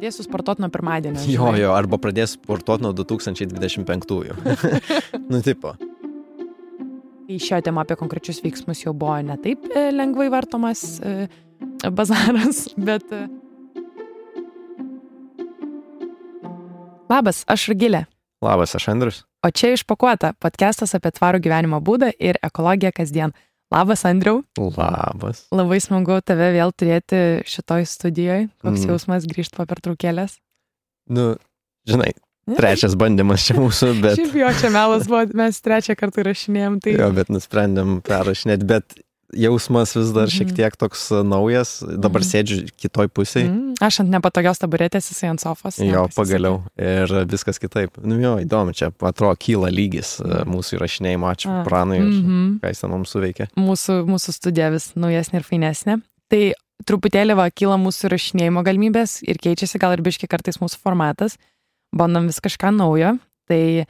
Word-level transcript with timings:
Pradėsiu 0.00 0.24
sportuoti 0.24 0.62
nuo 0.64 0.70
pirmadienio. 0.72 1.20
Jo, 1.28 1.50
jo, 1.60 1.72
arba 1.76 1.98
pradėsiu 2.00 2.38
sportuoti 2.38 2.86
nuo 2.86 2.94
2025-ųjų. 2.96 4.32
nu, 5.32 5.40
tipo. 5.44 5.74
Tai 7.26 7.36
šio 7.44 7.58
tema 7.66 7.84
apie 7.84 7.98
konkrečius 8.00 8.40
veiksmus 8.40 8.80
jau 8.80 8.94
buvo 8.96 9.18
ne 9.20 9.36
taip 9.44 9.66
e, 9.68 9.90
lengvai 9.92 10.30
vartomas 10.32 10.86
e, 11.04 11.28
bazaras, 11.92 12.62
bet... 12.88 13.04
E... 13.12 13.28
Labas, 17.12 17.44
aš 17.44 17.68
Ragilė. 17.74 18.06
Labas, 18.40 18.72
aš 18.80 18.88
Andrius. 18.94 19.20
O 19.44 19.52
čia 19.52 19.74
išpakuota 19.76 20.32
podcastas 20.40 20.96
apie 20.96 21.12
tvarų 21.12 21.44
gyvenimo 21.44 21.84
būdą 21.84 22.08
ir 22.16 22.40
ekologiją 22.40 22.96
kasdien. 23.02 23.36
Labas, 23.70 24.02
Andriau. 24.04 24.42
Labas. 24.58 25.44
Labai 25.54 25.78
smagu 25.78 26.16
tave 26.26 26.48
vėl 26.56 26.72
turėti 26.74 27.20
šitoj 27.46 27.86
studijoje. 27.86 28.48
Koks 28.64 28.82
mm. 28.82 28.90
jausmas 28.90 29.28
grįžti 29.30 29.54
po 29.54 29.66
pertraukėlės? 29.70 30.40
Nu, 31.10 31.36
žinai, 31.86 32.10
trečias 32.58 32.96
bandymas 32.98 33.44
čia 33.46 33.54
mūsų, 33.60 33.92
bet... 34.02 34.18
Šiaip 34.18 34.34
jo, 34.40 34.50
čia 34.58 34.72
melas 34.74 35.06
buvo, 35.10 35.22
mes 35.38 35.62
trečią 35.62 35.94
kartą 35.98 36.26
rašinėjom. 36.26 36.80
Tai... 36.82 36.96
Jo, 36.98 37.12
bet 37.14 37.30
nusprendėm 37.30 38.00
perrašinėti, 38.06 38.66
bet 38.72 38.98
jausmas 39.36 39.94
vis 39.96 40.10
dar 40.14 40.30
šiek 40.30 40.48
mhm. 40.48 40.56
tiek 40.56 40.76
toks 40.78 41.06
e, 41.14 41.20
naujas, 41.26 41.78
dabar 41.86 42.22
mm. 42.22 42.28
sėdžiu 42.28 42.58
kitoj 42.80 43.10
pusėje. 43.14 43.48
Mm. 43.48 43.74
Aš 43.84 44.00
ant 44.02 44.12
nepatogios 44.12 44.60
taburetės, 44.62 45.10
jisai 45.12 45.30
ant 45.32 45.42
sofos. 45.42 45.78
Jo, 45.84 46.06
pagaliau. 46.16 46.60
Ir 46.80 47.12
viskas 47.30 47.60
kitaip. 47.62 47.98
Nu 48.02 48.18
jo, 48.20 48.36
įdomu, 48.42 48.74
čia 48.76 48.90
atrodo 48.92 49.34
kyla 49.40 49.70
lygis 49.72 50.16
mm. 50.22 50.50
mūsų 50.50 50.78
įrašinėjimo, 50.78 51.30
ačiū 51.30 51.52
A. 51.52 51.62
Pranui, 51.66 52.00
mm 52.00 52.20
-hmm. 52.20 52.50
ką 52.62 52.72
jis 52.72 52.82
ten 52.84 52.94
mums 52.94 53.14
suveikė. 53.14 53.48
Mūsų, 53.60 54.00
mūsų 54.10 54.36
studija 54.36 54.70
vis 54.74 54.90
naujesnė 54.94 55.42
ir 55.42 55.46
fainesnė. 55.46 56.00
Tai 56.30 56.42
truputėlį 56.86 57.36
va 57.36 57.50
kyla 57.50 57.76
mūsų 57.80 58.08
įrašinėjimo 58.10 58.64
galimybės 58.66 59.20
ir 59.22 59.38
keičiasi 59.38 59.78
gal 59.78 59.94
ir 59.94 60.02
biški 60.02 60.28
kartais 60.30 60.60
mūsų 60.62 60.80
formatas. 60.82 61.38
Bandom 61.96 62.26
vis 62.26 62.40
kažką 62.40 62.70
naujo. 62.74 63.18
Tai 63.50 63.86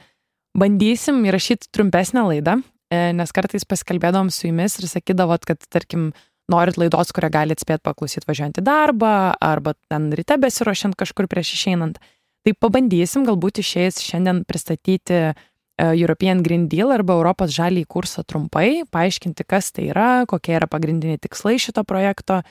bandysim 0.57 1.23
įrašyti 1.25 1.69
trumpesnę 1.71 2.25
laidą, 2.27 2.61
E, 2.61 2.80
nes 2.91 3.31
kartais 3.31 3.63
pasikalbėdavom 3.67 4.31
su 4.33 4.49
jumis 4.49 4.77
ir 4.79 4.89
sakydavot, 4.91 5.45
kad, 5.47 5.63
tarkim, 5.71 6.11
norit 6.51 6.79
laidos, 6.79 7.13
kurią 7.15 7.29
galite 7.33 7.63
spėti 7.63 7.85
paklausyti 7.87 8.27
važiuojant 8.27 8.59
į 8.59 8.65
darbą 8.67 9.13
arba 9.43 9.75
ten 9.91 10.09
ryte 10.17 10.37
besirošiant 10.41 10.97
kažkur 10.99 11.29
prieš 11.31 11.55
išeinant. 11.57 12.01
Tai 12.41 12.53
pabandysim 12.57 13.25
galbūt 13.27 13.61
išėjęs 13.61 14.01
šiandien 14.01 14.41
pristatyti 14.49 15.17
e, 15.29 15.33
European 15.93 16.41
Green 16.45 16.65
Deal 16.71 16.93
arba 16.93 17.15
Europos 17.19 17.53
žalį 17.53 17.85
kursą 17.89 18.25
trumpai, 18.25 18.81
paaiškinti, 18.89 19.45
kas 19.45 19.69
tai 19.75 19.91
yra, 19.91 20.25
kokie 20.29 20.57
yra 20.57 20.69
pagrindiniai 20.71 21.21
tikslai 21.21 21.59
šito 21.61 21.85
projekto 21.87 22.41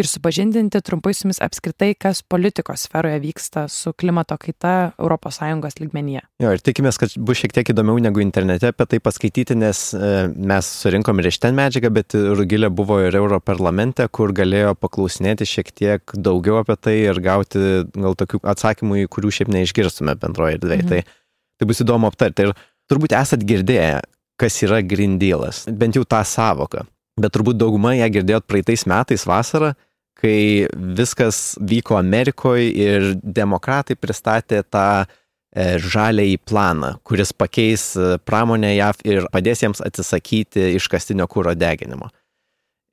ir 0.00 0.08
supažindinti 0.08 0.80
trumpai 0.84 1.12
su 1.14 1.24
jumis 1.24 1.40
apskritai, 1.44 1.92
kas 2.00 2.22
politikos 2.22 2.86
sferoje 2.86 3.20
vyksta 3.22 3.66
su 3.68 3.92
klimato 3.92 4.36
kaita 4.40 4.92
ES 4.98 5.78
lygmenyje. 5.80 6.22
Jo, 6.42 6.52
ir 6.56 6.62
tikimės, 6.64 6.98
kad 7.00 7.14
bus 7.16 7.40
šiek 7.40 7.54
tiek 7.56 7.72
įdomiau 7.72 8.00
negu 8.02 8.22
internete 8.24 8.70
apie 8.72 8.86
tai 8.90 9.00
paskaityti, 9.04 9.56
nes 9.60 9.82
e, 9.94 10.12
mes 10.34 10.70
surinkom 10.82 11.20
ir 11.20 11.30
iš 11.30 11.40
ten 11.42 11.58
medžiagą, 11.58 11.92
bet 11.94 12.16
Rugilė 12.16 12.70
buvo 12.72 13.00
ir 13.04 13.16
Europarlamente, 13.20 14.06
kur 14.08 14.34
galėjo 14.36 14.74
paklausinėti 14.78 15.48
šiek 15.48 15.72
tiek 15.76 16.16
daugiau 16.16 16.60
apie 16.62 16.78
tai 16.80 16.96
ir 17.06 17.20
gauti 17.24 17.84
gal 17.94 18.16
tokių 18.18 18.42
atsakymų, 18.54 19.02
į 19.04 19.10
kurių 19.12 19.34
šiaip 19.40 19.52
neišgirstume 19.56 20.16
bendroje 20.20 20.60
erdvėje. 20.60 20.86
Mhm. 20.86 20.94
Tai, 20.94 21.34
tai 21.60 21.68
bus 21.68 21.84
įdomu 21.84 22.08
aptarti. 22.10 22.48
Ir 22.48 22.56
turbūt 22.90 23.16
esat 23.18 23.44
girdėję, 23.46 24.00
kas 24.40 24.62
yra 24.64 24.80
Green 24.80 25.18
Dealas, 25.20 25.66
bent 25.68 25.98
jau 25.98 26.06
tą 26.08 26.24
savoką 26.24 26.86
bet 27.20 27.34
turbūt 27.34 27.58
dauguma 27.60 27.94
ją 27.98 28.08
girdėjot 28.12 28.46
praeitais 28.48 28.86
metais 28.88 29.26
vasarą, 29.28 29.74
kai 30.20 30.68
viskas 30.98 31.54
vyko 31.60 31.98
Amerikoje 32.00 32.70
ir 32.70 33.06
demokratai 33.22 33.96
pristatė 33.98 34.62
tą 34.68 35.04
e, 35.04 35.78
žaliai 35.80 36.38
planą, 36.38 36.96
kuris 37.06 37.32
pakeis 37.32 37.92
e, 37.96 38.16
pramonę 38.24 38.74
JAV 38.76 39.04
ir 39.08 39.30
padės 39.32 39.64
jiems 39.64 39.82
atsisakyti 39.84 40.74
iškastinio 40.78 41.28
kūro 41.30 41.54
deginimo. 41.58 42.10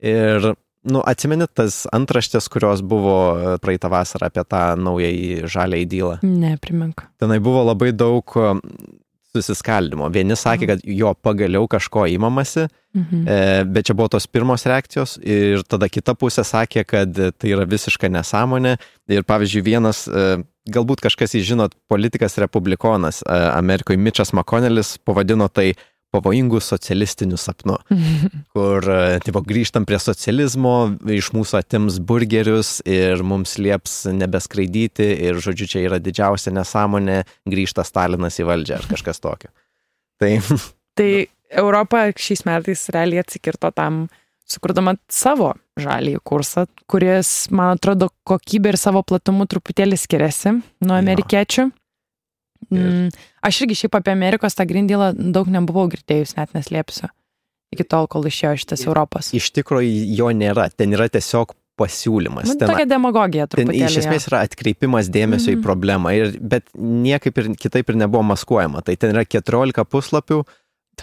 Ir, 0.04 0.54
nu, 0.88 1.02
atsimenit 1.02 1.52
tas 1.58 1.86
antraštės, 1.96 2.48
kurios 2.54 2.84
buvo 2.86 3.18
e, 3.34 3.58
praeitą 3.64 3.92
vasarą 3.94 4.32
apie 4.32 4.46
tą 4.48 4.64
naująjį 4.80 5.52
žaliai 5.52 5.90
dylą? 5.90 6.20
Ne, 6.24 6.56
primink. 6.62 7.06
Tenai 7.22 7.42
buvo 7.44 7.66
labai 7.72 7.92
daug 7.98 8.38
susiskaldimo. 9.36 10.10
Vieni 10.14 10.38
sakė, 10.38 10.66
mhm. 10.66 10.70
kad 10.72 10.98
jo 11.00 11.14
pagaliau 11.24 11.68
kažko 11.70 12.06
įmamasi, 12.14 12.68
mhm. 12.98 13.24
e, 13.24 13.40
bet 13.70 13.90
čia 13.90 13.98
buvo 13.98 14.12
tos 14.16 14.28
pirmos 14.32 14.66
reakcijos 14.70 15.18
ir 15.24 15.66
tada 15.68 15.90
kita 15.92 16.16
pusė 16.20 16.46
sakė, 16.48 16.86
kad 16.88 17.20
tai 17.38 17.54
yra 17.54 17.68
visiška 17.70 18.12
nesąmonė. 18.14 18.78
Ir 19.12 19.28
pavyzdžiui, 19.28 19.66
vienas, 19.66 20.06
e, 20.08 20.40
galbūt 20.72 21.04
kažkas 21.06 21.38
įžinot, 21.40 21.78
politikas 21.92 22.40
republikonas 22.44 23.22
e, 23.24 23.38
Amerikoje 23.52 24.00
Mitchas 24.02 24.34
McConnellis 24.36 24.98
pavadino 25.08 25.50
tai 25.52 25.74
pavojingų 26.16 26.60
socialistinių 26.64 27.40
sapnų, 27.40 27.78
kur 28.56 28.90
e, 28.92 29.00
tipo, 29.26 29.42
grįžtam 29.46 29.88
prie 29.88 30.00
socializmo, 30.02 30.76
iš 31.18 31.32
mūsų 31.36 31.60
atims 31.62 32.00
burgerius 32.00 32.78
ir 32.88 33.24
mums 33.28 33.58
lieps 33.62 34.06
nebeskraidyti 34.12 35.10
ir, 35.28 35.42
žodžiu, 35.44 35.70
čia 35.74 35.86
yra 35.88 36.02
didžiausia 36.04 36.54
nesąmonė, 36.56 37.24
grįžta 37.50 37.86
Stalinas 37.88 38.40
į 38.40 38.48
valdžią 38.50 38.80
ar 38.80 38.88
kažkas 38.92 39.24
tokio. 39.24 39.52
Tai, 40.22 40.32
tai 40.98 41.12
Europa 41.52 42.08
šiais 42.16 42.46
metais 42.48 42.88
realiai 42.94 43.24
atsikirto 43.24 43.72
tam, 43.76 44.06
sukurdama 44.48 44.96
savo 45.12 45.54
žalį 45.80 46.18
kursą, 46.26 46.66
kuris, 46.90 47.50
man 47.52 47.76
atrodo, 47.76 48.10
kokybė 48.28 48.74
ir 48.74 48.80
savo 48.80 49.04
platumu 49.06 49.48
truputėlį 49.50 50.00
skiriasi 50.00 50.56
nuo 50.88 50.96
amerikiečių. 50.98 51.68
Jo. 51.68 51.74
Mm, 52.74 53.14
aš 53.48 53.62
irgi 53.64 53.80
šiaip 53.84 53.96
apie 54.00 54.12
Amerikos 54.16 54.58
tą 54.58 54.66
grindylą 54.68 55.14
daug 55.16 55.48
nebuvau 55.52 55.88
girdėjus, 55.92 56.36
net 56.40 56.56
neslėpsiu. 56.58 57.12
Iki 57.76 57.84
tol, 57.84 58.08
kol 58.12 58.28
išėjo 58.28 58.56
šitas 58.64 58.86
Europos. 58.88 59.34
Iš 59.36 59.52
tikrųjų 59.56 60.06
jo 60.16 60.30
nėra, 60.36 60.70
ten 60.72 60.96
yra 60.96 61.10
tiesiog 61.12 61.56
pasiūlymas. 61.78 62.50
Nu, 62.50 62.56
ten, 62.58 62.72
tokia 62.72 62.88
demagogija 62.90 63.48
turbūt. 63.52 63.76
Iš 63.78 64.00
esmės 64.02 64.28
yra 64.32 64.44
atkreipimas 64.48 65.12
dėmesio 65.14 65.52
mm 65.52 65.54
-hmm. 65.54 65.58
į 65.58 65.60
mhm. 65.60 65.66
problemą, 65.66 66.14
ir, 66.18 66.38
bet 66.42 66.66
niekaip 66.74 67.38
ir 67.38 67.52
kitaip 67.60 67.90
ir 67.90 68.00
nebuvo 68.04 68.24
maskuojama. 68.32 68.82
Tai 68.82 68.96
ten 68.96 69.14
yra 69.14 69.26
14 69.26 69.86
puslapių, 69.86 70.44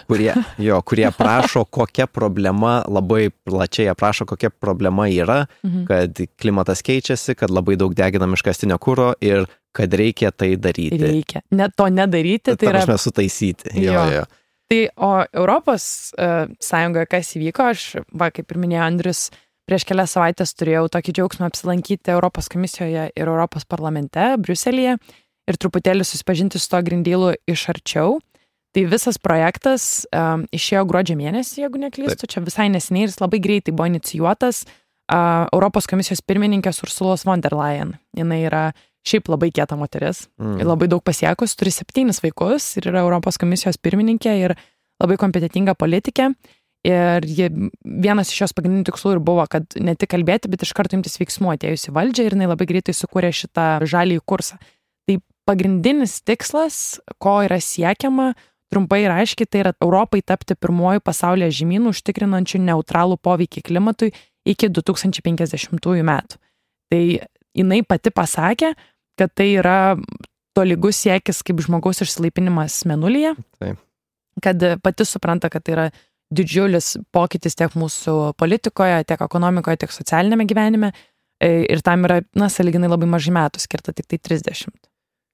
kurie, 0.07 0.33
jo, 0.67 0.81
kurie 0.81 1.05
aprašo, 1.07 1.65
kokia 1.65 2.07
problema, 2.07 2.83
labai 2.87 3.29
plačiai 3.31 3.87
aprašo, 3.93 4.25
kokia 4.25 4.49
problema 4.49 5.07
yra, 5.07 5.45
mhm. 5.63 5.85
kad 5.85 6.25
klimatas 6.41 6.83
keičiasi, 6.83 7.35
kad 7.35 7.49
labai 7.49 7.77
daug 7.79 7.95
deginam 7.95 8.33
iškastinio 8.33 8.77
kūro 8.77 9.13
ir 9.21 9.47
kad 9.75 9.93
reikia 9.93 10.31
tai 10.31 10.55
daryti. 10.61 11.01
Reikia. 11.01 11.43
Net 11.55 11.75
to 11.77 11.87
nedaryti, 11.91 12.53
tai, 12.53 12.57
tai 12.61 12.71
yra. 12.71 12.83
Aš 12.85 13.07
sutaisyti. 13.09 13.75
Jo, 13.83 13.93
jo. 13.93 14.05
jo. 14.19 14.25
Tai 14.71 14.81
o 14.97 15.11
Europos 15.33 16.13
uh, 16.17 16.47
Sąjungoje 16.63 17.09
kas 17.11 17.35
įvyko, 17.37 17.67
aš, 17.75 17.83
va, 18.17 18.31
kaip 18.33 18.49
ir 18.49 18.61
minėjo 18.63 18.85
Andrius, 18.85 19.27
prieš 19.69 19.85
kelias 19.85 20.15
savaitės 20.15 20.55
turėjau 20.57 20.87
tokį 20.93 21.13
džiaugsmą 21.19 21.49
apsilankyti 21.51 22.13
Europos 22.13 22.49
komisijoje 22.49 23.09
ir 23.13 23.29
Europos 23.29 23.65
parlamente, 23.69 24.31
Briuselėje 24.41 24.97
ir 25.45 25.59
truputėlį 25.61 26.05
susipažinti 26.07 26.61
su 26.61 26.71
to 26.71 26.81
grindylu 26.85 27.35
iš 27.49 27.67
arčiau. 27.75 28.17
Tai 28.75 28.83
visas 28.91 29.15
projektas 29.21 30.03
um, 30.11 30.43
išėjo 30.51 30.81
gruodžio 30.89 31.15
mėnesį, 31.15 31.61
jeigu 31.61 31.79
neklystu, 31.79 32.25
Taip. 32.25 32.33
čia 32.33 32.41
visai 32.43 32.65
neseniai 32.73 33.05
ir 33.05 33.13
jis 33.13 33.21
labai 33.21 33.39
greitai 33.39 33.71
buvo 33.71 33.87
inicijuotas 33.87 34.65
uh, 34.65 35.45
Europos 35.53 35.87
komisijos 35.87 36.25
pirmininkės 36.27 36.81
Ursulos 36.83 37.23
von 37.23 37.43
der 37.45 37.55
Leyen. 37.55 37.95
Jis 38.17 38.33
yra 38.49 38.65
šiaip 39.05 39.29
labai 39.29 39.51
kieta 39.53 39.77
moteris, 39.79 40.25
mm. 40.41 40.63
labai 40.65 40.89
daug 40.91 41.03
pasiekus, 41.05 41.55
turi 41.57 41.73
septynis 41.73 42.21
vaikus 42.23 42.75
ir 42.79 42.89
yra 42.91 43.03
Europos 43.05 43.39
komisijos 43.41 43.77
pirmininkė 43.81 44.35
ir 44.41 44.55
labai 45.01 45.17
kompetitinga 45.21 45.75
politikė. 45.77 46.31
Ir 46.85 47.25
jie, 47.25 47.47
vienas 47.81 48.29
iš 48.29 48.43
jos 48.43 48.53
pagrindinių 48.53 48.85
tikslų 48.85 49.15
ir 49.15 49.21
buvo, 49.25 49.41
kad 49.49 49.73
ne 49.81 49.95
tik 49.97 50.11
kalbėti, 50.11 50.51
bet 50.53 50.61
iš 50.61 50.73
karto 50.77 50.93
imtis 50.93 51.17
veiksmų 51.17 51.55
atėjus 51.55 51.87
į 51.89 51.95
valdžią 51.95 52.27
ir 52.27 52.35
jinai 52.37 52.49
labai 52.51 52.67
greitai 52.69 52.93
sukūrė 52.93 53.31
šitą 53.33 53.69
žalį 53.89 54.19
kursą. 54.29 54.59
Tai 55.09 55.15
pagrindinis 55.49 56.19
tikslas, 56.21 56.99
ko 57.17 57.39
yra 57.47 57.57
siekiama, 57.57 58.35
Trumpai 58.73 59.03
ir 59.05 59.13
aiškiai, 59.13 59.47
tai 59.47 59.61
yra 59.61 59.71
Europai 59.77 60.23
tapti 60.25 60.55
pirmoju 60.57 61.03
pasaulyje 61.05 61.51
žemynų 61.61 61.91
užtikrinančių 61.93 62.63
neutralų 62.65 63.19
poveikį 63.23 63.61
klimatui 63.67 64.09
iki 64.45 64.69
2050 64.73 66.01
metų. 66.09 66.39
Tai 66.91 67.01
jinai 67.55 67.81
pati 67.87 68.11
pasakė, 68.13 68.73
kad 69.19 69.33
tai 69.35 69.53
yra 69.59 69.95
tolygus 70.55 71.03
siekis 71.03 71.41
kaip 71.45 71.61
žmogaus 71.63 72.01
išsilaipinimas 72.05 72.83
menulyje. 72.89 73.35
Taip. 73.59 73.81
Kad 74.43 74.63
pati 74.83 75.07
supranta, 75.07 75.49
kad 75.51 75.63
tai 75.63 75.75
yra 75.75 75.87
didžiulis 76.35 76.95
pokytis 77.13 77.55
tiek 77.57 77.75
mūsų 77.77 78.33
politikoje, 78.39 79.03
tiek 79.07 79.21
ekonomikoje, 79.21 79.83
tiek 79.83 79.93
socialinėme 79.93 80.47
gyvenime. 80.49 80.91
E, 81.43 81.65
ir 81.71 81.83
tam 81.85 82.05
yra, 82.07 82.21
na, 82.37 82.49
saliginai 82.51 82.89
labai 82.89 83.09
mažai 83.11 83.33
metų 83.35 83.61
skirta, 83.63 83.93
tik 83.95 84.07
tai 84.11 84.19
30. 84.31 84.71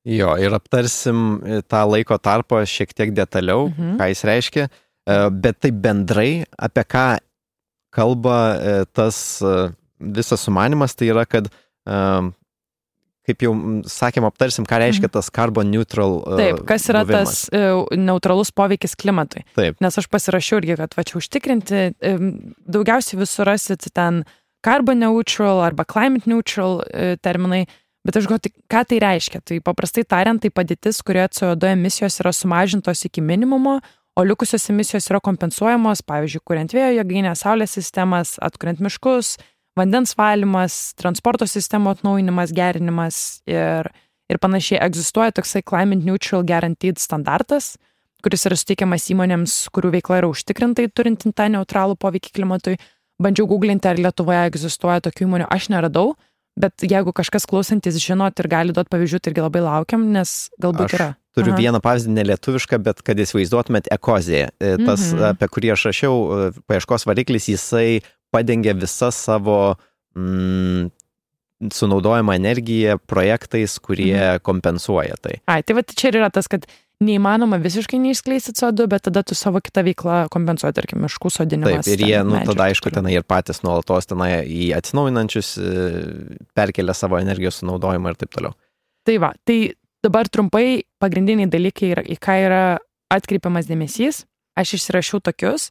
Jo, 0.10 0.34
ir 0.42 0.54
aptarsim 0.57 1.38
e, 1.45 1.62
tą 1.62 1.84
laiko 1.86 2.18
tarpą 2.18 2.63
šiek 2.68 2.94
tiek 2.98 3.13
detaliau, 3.16 3.69
mhm. 3.69 4.00
ką 4.01 4.10
jis 4.12 4.24
reiškia, 4.27 4.68
e, 4.68 5.19
bet 5.44 5.62
tai 5.62 5.74
bendrai 5.74 6.31
apie 6.57 6.86
ką 6.89 7.06
kalba 7.92 8.38
tas 8.95 9.18
visas 10.00 10.45
sumanimas, 10.48 10.94
tai 10.95 11.10
yra, 11.12 11.25
kad 11.27 11.50
kaip 13.27 13.45
jau 13.45 13.51
sakėm, 13.89 14.25
aptarsim, 14.27 14.65
ką 14.69 14.79
reiškia 14.81 15.07
mhm. 15.07 15.13
tas 15.18 15.29
carbon 15.33 15.69
neutral. 15.73 16.19
Uh, 16.23 16.39
Taip, 16.39 16.63
kas 16.69 16.88
yra 16.91 17.03
buvimas. 17.06 17.45
tas 17.51 17.53
uh, 17.53 17.83
neutralus 17.97 18.53
poveikis 18.56 18.97
klimatui. 19.00 19.44
Taip. 19.57 19.77
Nes 19.83 20.00
aš 20.01 20.09
pasirašiau 20.12 20.62
irgi, 20.62 20.79
kad 20.81 20.97
va 20.97 21.06
čia 21.07 21.19
užtikrinti, 21.21 21.83
um, 22.12 22.33
daugiausiai 22.77 23.21
visur 23.21 23.50
rasit 23.50 23.85
ten 23.94 24.23
carbon 24.65 25.01
neutral 25.01 25.62
arba 25.65 25.85
climate 25.85 26.29
neutral 26.29 26.81
uh, 26.81 27.13
terminai, 27.21 27.63
bet 28.07 28.18
aš 28.18 28.29
galvoju, 28.29 28.53
ką 28.71 28.83
tai 28.89 29.01
reiškia. 29.06 29.45
Tai 29.45 29.62
paprastai 29.69 30.06
tariant, 30.09 30.41
tai 30.41 30.53
padėtis, 30.53 31.03
kurioje 31.06 31.38
CO2 31.41 31.75
emisijos 31.77 32.17
yra 32.24 32.33
sumažintos 32.33 33.06
iki 33.06 33.21
minimumo, 33.21 33.79
o 34.17 34.25
likusios 34.25 34.65
emisijos 34.74 35.07
yra 35.13 35.21
kompensuojamos, 35.24 36.01
pavyzdžiui, 36.09 36.44
kuriant 36.45 36.74
vėjo 36.75 36.97
jėgainę, 36.97 37.31
saulės 37.38 37.77
sistemas, 37.77 38.35
atkuriant 38.44 38.81
miškus, 38.83 39.38
vandens 39.77 40.15
valymas, 40.18 40.94
transporto 41.00 41.47
sistemo 41.47 41.94
atnaujinimas, 41.95 42.53
gerinimas 42.56 43.41
ir, 43.50 43.89
ir 44.31 44.41
panašiai. 44.41 44.81
Egzistuoja 44.85 45.33
toksai 45.35 45.63
Climate 45.68 46.06
Neutral 46.06 46.44
Guaranteed 46.47 47.00
standartas, 47.01 47.75
kuris 48.23 48.45
yra 48.50 48.57
suteikiamas 48.59 49.07
įmonėms, 49.13 49.56
kurių 49.73 49.95
veikla 49.97 50.21
yra 50.21 50.31
užtikrintai 50.31 50.89
turinti 50.94 51.31
tą 51.33 51.47
neutralų 51.53 51.97
poveikį 52.01 52.35
klimatui. 52.35 52.75
Bandžiau 53.21 53.47
googlinti, 53.50 53.85
ar 53.89 54.00
Lietuvoje 54.01 54.44
egzistuoja 54.50 55.01
tokių 55.06 55.27
įmonių, 55.27 55.47
aš 55.53 55.69
neradau, 55.74 56.15
bet 56.57 56.83
jeigu 56.85 57.13
kažkas 57.15 57.45
klausantis 57.50 58.00
žinot 58.01 58.39
ir 58.41 58.50
gali 58.50 58.74
duoti 58.74 58.89
pavyzdžių, 58.94 59.19
tai 59.21 59.31
irgi 59.31 59.44
labai 59.45 59.62
laukiam, 59.65 60.07
nes 60.13 60.50
galbūt 60.62 60.88
aš 60.88 60.95
yra. 60.97 61.09
Turiu 61.38 61.53
Aha. 61.53 61.62
vieną 61.63 61.79
pavyzdį 61.79 62.12
nelietuvišką, 62.12 62.79
bet 62.83 63.03
kad 63.07 63.19
įsivaizduotumėt 63.24 63.88
ekozėje. 63.94 64.50
Tas, 64.59 65.06
mm 65.06 65.13
-hmm. 65.15 65.29
apie 65.29 65.47
kurį 65.47 65.69
aš 65.77 65.85
rašiau, 65.88 66.15
e, 66.17 66.50
paieškos 66.67 67.07
variklis, 67.07 67.47
jisai 67.47 68.01
padengia 68.31 68.74
visą 68.78 69.12
savo 69.16 69.57
mm, 70.16 70.89
sunaudojamą 71.74 72.33
energiją 72.39 72.98
projektais, 72.98 73.80
kurie 73.80 74.16
mhm. 74.18 74.45
kompensuoja 74.45 75.19
tai. 75.22 75.42
Ai, 75.45 75.62
tai 75.63 75.78
va 75.78 75.86
čia 75.86 76.10
ir 76.10 76.22
yra 76.24 76.31
tas, 76.33 76.50
kad 76.51 76.66
neįmanoma 77.01 77.57
visiškai 77.62 77.98
neišskleisti 78.01 78.54
CO2, 78.57 78.86
bet 78.89 79.06
tada 79.07 79.24
tu 79.25 79.36
savo 79.38 79.62
kitą 79.63 79.83
veiklą 79.86 80.18
kompensuoji, 80.33 80.75
tarkim, 80.78 81.01
miškų 81.06 81.31
sodinimas. 81.33 81.88
Taip, 81.88 81.98
ir 81.98 82.04
jie, 82.06 82.18
nu, 82.28 82.38
tada 82.45 82.69
aišku, 82.69 82.94
tenai 82.94 83.16
ir 83.16 83.25
patys 83.28 83.63
nuolatos 83.66 84.10
tenai 84.10 84.44
į 84.45 84.72
atsinaujinančius 84.77 85.51
e, 85.57 85.72
perkelia 86.57 86.95
savo 86.98 87.18
energijos 87.22 87.62
sunaudojimą 87.62 88.13
ir 88.13 88.22
taip 88.22 88.34
toliau. 88.38 88.57
Tai 89.07 89.18
va, 89.24 89.31
tai 89.48 89.60
dabar 90.06 90.30
trumpai 90.30 90.84
pagrindiniai 91.01 91.50
dalykai, 91.50 91.94
yra, 91.95 92.06
į 92.06 92.19
ką 92.22 92.38
yra 92.45 92.63
atkreipiamas 93.13 93.69
dėmesys. 93.69 94.25
Aš 94.60 94.75
išsirašiau 94.77 95.22
tokius. 95.24 95.69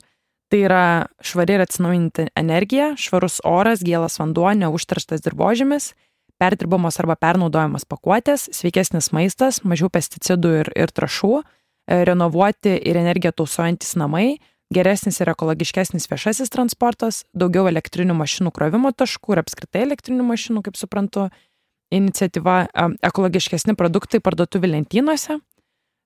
Tai 0.51 0.59
yra 0.67 0.85
švari 1.23 1.55
ir 1.55 1.63
atsinaujinti 1.63 2.25
energija, 2.39 2.93
švarus 2.99 3.39
oras, 3.47 3.85
gėlas 3.87 4.19
vanduo, 4.19 4.49
neužterštas 4.59 5.23
dirbožėmis, 5.23 5.93
perdirbamos 6.43 6.99
arba 6.99 7.15
pernaudojamos 7.21 7.87
pakuotės, 7.87 8.49
sveikesnis 8.57 9.13
maistas, 9.15 9.61
mažiau 9.63 9.91
pesticidų 9.93 10.55
ir, 10.65 10.71
ir 10.75 10.91
trašų, 10.91 11.37
e, 11.41 12.01
renovuoti 12.09 12.73
ir 12.83 12.99
energiją 12.99 13.35
tausojantis 13.43 13.95
namai, 14.01 14.41
geresnis 14.75 15.21
ir 15.23 15.31
ekologiškesnis 15.31 16.11
viešasis 16.11 16.51
transportas, 16.51 17.23
daugiau 17.31 17.69
elektrinių 17.71 18.17
mašinų 18.19 18.51
krovimo 18.57 18.91
taškų 18.91 19.37
ir 19.37 19.43
apskritai 19.45 19.85
elektrinių 19.87 20.27
mašinų, 20.33 20.65
kaip 20.67 20.81
suprantu, 20.81 21.29
iniciatyva 21.95 22.57
e, 22.67 22.89
ekologiškesni 23.07 23.79
produktai 23.79 24.19
parduotuvų 24.19 24.75
lentynose, 24.75 25.39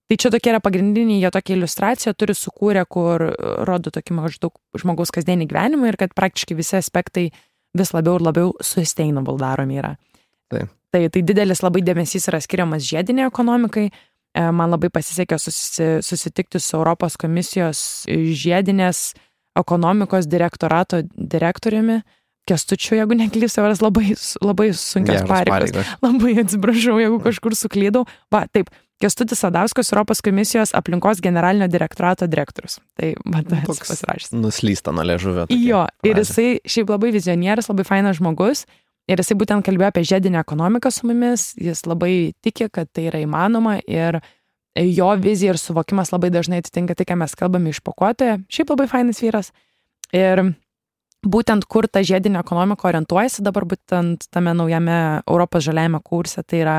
Tai 0.05 0.19
čia 0.21 0.29
tokia 0.35 0.53
yra 0.53 0.61
pagrindinė, 0.61 1.17
jie 1.23 1.31
tokia 1.33 1.55
iliustracija 1.57 2.13
turi 2.13 2.35
sukūrę, 2.37 2.83
kur 2.85 3.23
rodo 3.65 3.93
tokį 3.95 4.17
maždaug 4.19 4.59
žmogaus 4.77 5.13
kasdienį 5.15 5.49
gyvenimą 5.49 5.89
ir 5.89 5.97
kad 6.01 6.13
praktiškai 6.17 6.57
visi 6.59 6.77
aspektai 6.77 7.31
vis 7.75 7.93
labiau 7.97 8.19
ir 8.19 8.27
labiau 8.27 8.53
sustainable 8.61 9.39
daromi 9.41 9.81
yra. 9.81 9.95
Tai. 10.53 10.67
Tai, 10.95 11.09
tai 11.11 11.25
didelis 11.27 11.59
labai 11.65 11.81
dėmesys 11.83 12.29
yra 12.31 12.39
skiriamas 12.39 12.85
žiediniai 12.87 13.27
ekonomikai. 13.27 13.89
E, 13.91 14.43
man 14.55 14.71
labai 14.71 14.93
pasisekė 14.95 15.39
susi, 15.43 15.89
susitikti 16.07 16.61
su 16.63 16.77
Europos 16.79 17.17
komisijos 17.19 17.81
žiedinės 18.45 19.09
ekonomikos 19.59 20.29
direktorato 20.31 21.03
direktoriumi. 21.17 22.03
Kestučiu, 22.45 22.99
jeigu 22.99 23.17
neklysiu, 23.17 23.63
varas 23.65 23.81
labai, 23.81 24.13
labai 24.45 24.69
sunkios 24.77 25.25
pareigos. 25.27 25.73
pareigos. 25.73 25.93
Labai 26.05 26.35
atsiprašau, 26.45 26.99
jeigu 27.01 27.19
kažkur 27.25 27.57
suklydau. 27.57 28.05
Va, 28.31 28.45
taip, 28.53 28.69
Kestutis 29.03 29.41
Sadauskas, 29.43 29.91
Europos 29.93 30.23
komisijos 30.23 30.71
aplinkos 30.75 31.21
generalinio 31.23 31.67
direktorato 31.69 32.29
direktorius. 32.31 32.79
Tai, 32.99 33.11
matai, 33.27 33.61
toks 33.67 33.83
pasirašęs. 33.91 34.33
Nuslysta 34.39 34.95
nuo 34.95 35.05
ležuvio. 35.07 35.49
Jo, 35.51 35.85
ir 36.07 36.21
jisai 36.23 36.49
šiaip 36.63 36.93
labai 36.95 37.11
vizionierius, 37.15 37.69
labai 37.73 37.87
fainas 37.89 38.21
žmogus. 38.21 38.65
Ir 39.11 39.21
jisai 39.21 39.37
būtent 39.37 39.67
kalbėjo 39.67 39.91
apie 39.91 40.07
žiedinę 40.09 40.41
ekonomiką 40.41 40.89
su 40.95 41.09
mumis, 41.11 41.51
jis 41.61 41.85
labai 41.85 42.33
tiki, 42.41 42.71
kad 42.73 42.89
tai 42.95 43.11
yra 43.11 43.21
įmanoma 43.21 43.77
ir 43.85 44.23
jo 44.81 45.11
vizija 45.21 45.53
ir 45.53 45.61
suvokimas 45.61 46.15
labai 46.15 46.31
dažnai 46.33 46.63
atitinka 46.63 46.97
tai, 46.97 47.07
ką 47.11 47.19
mes 47.21 47.35
kalbame 47.37 47.75
iš 47.75 47.83
pakuotoje. 47.85 48.39
Šiaip 48.49 48.73
labai 48.73 48.89
fainas 48.91 49.21
vyras. 49.23 49.51
Ir 50.15 50.55
būtent 51.25 51.67
kur 51.69 51.89
ta 51.89 52.03
žiedinė 52.05 52.41
ekonomika 52.41 52.89
orientuojasi 52.89 53.45
dabar 53.45 53.67
būtent 53.69 54.29
tame 54.33 54.55
naujame 54.57 54.99
Europos 55.27 55.67
žaliajame 55.67 56.01
kurse, 56.05 56.43
tai 56.43 56.63
yra 56.63 56.79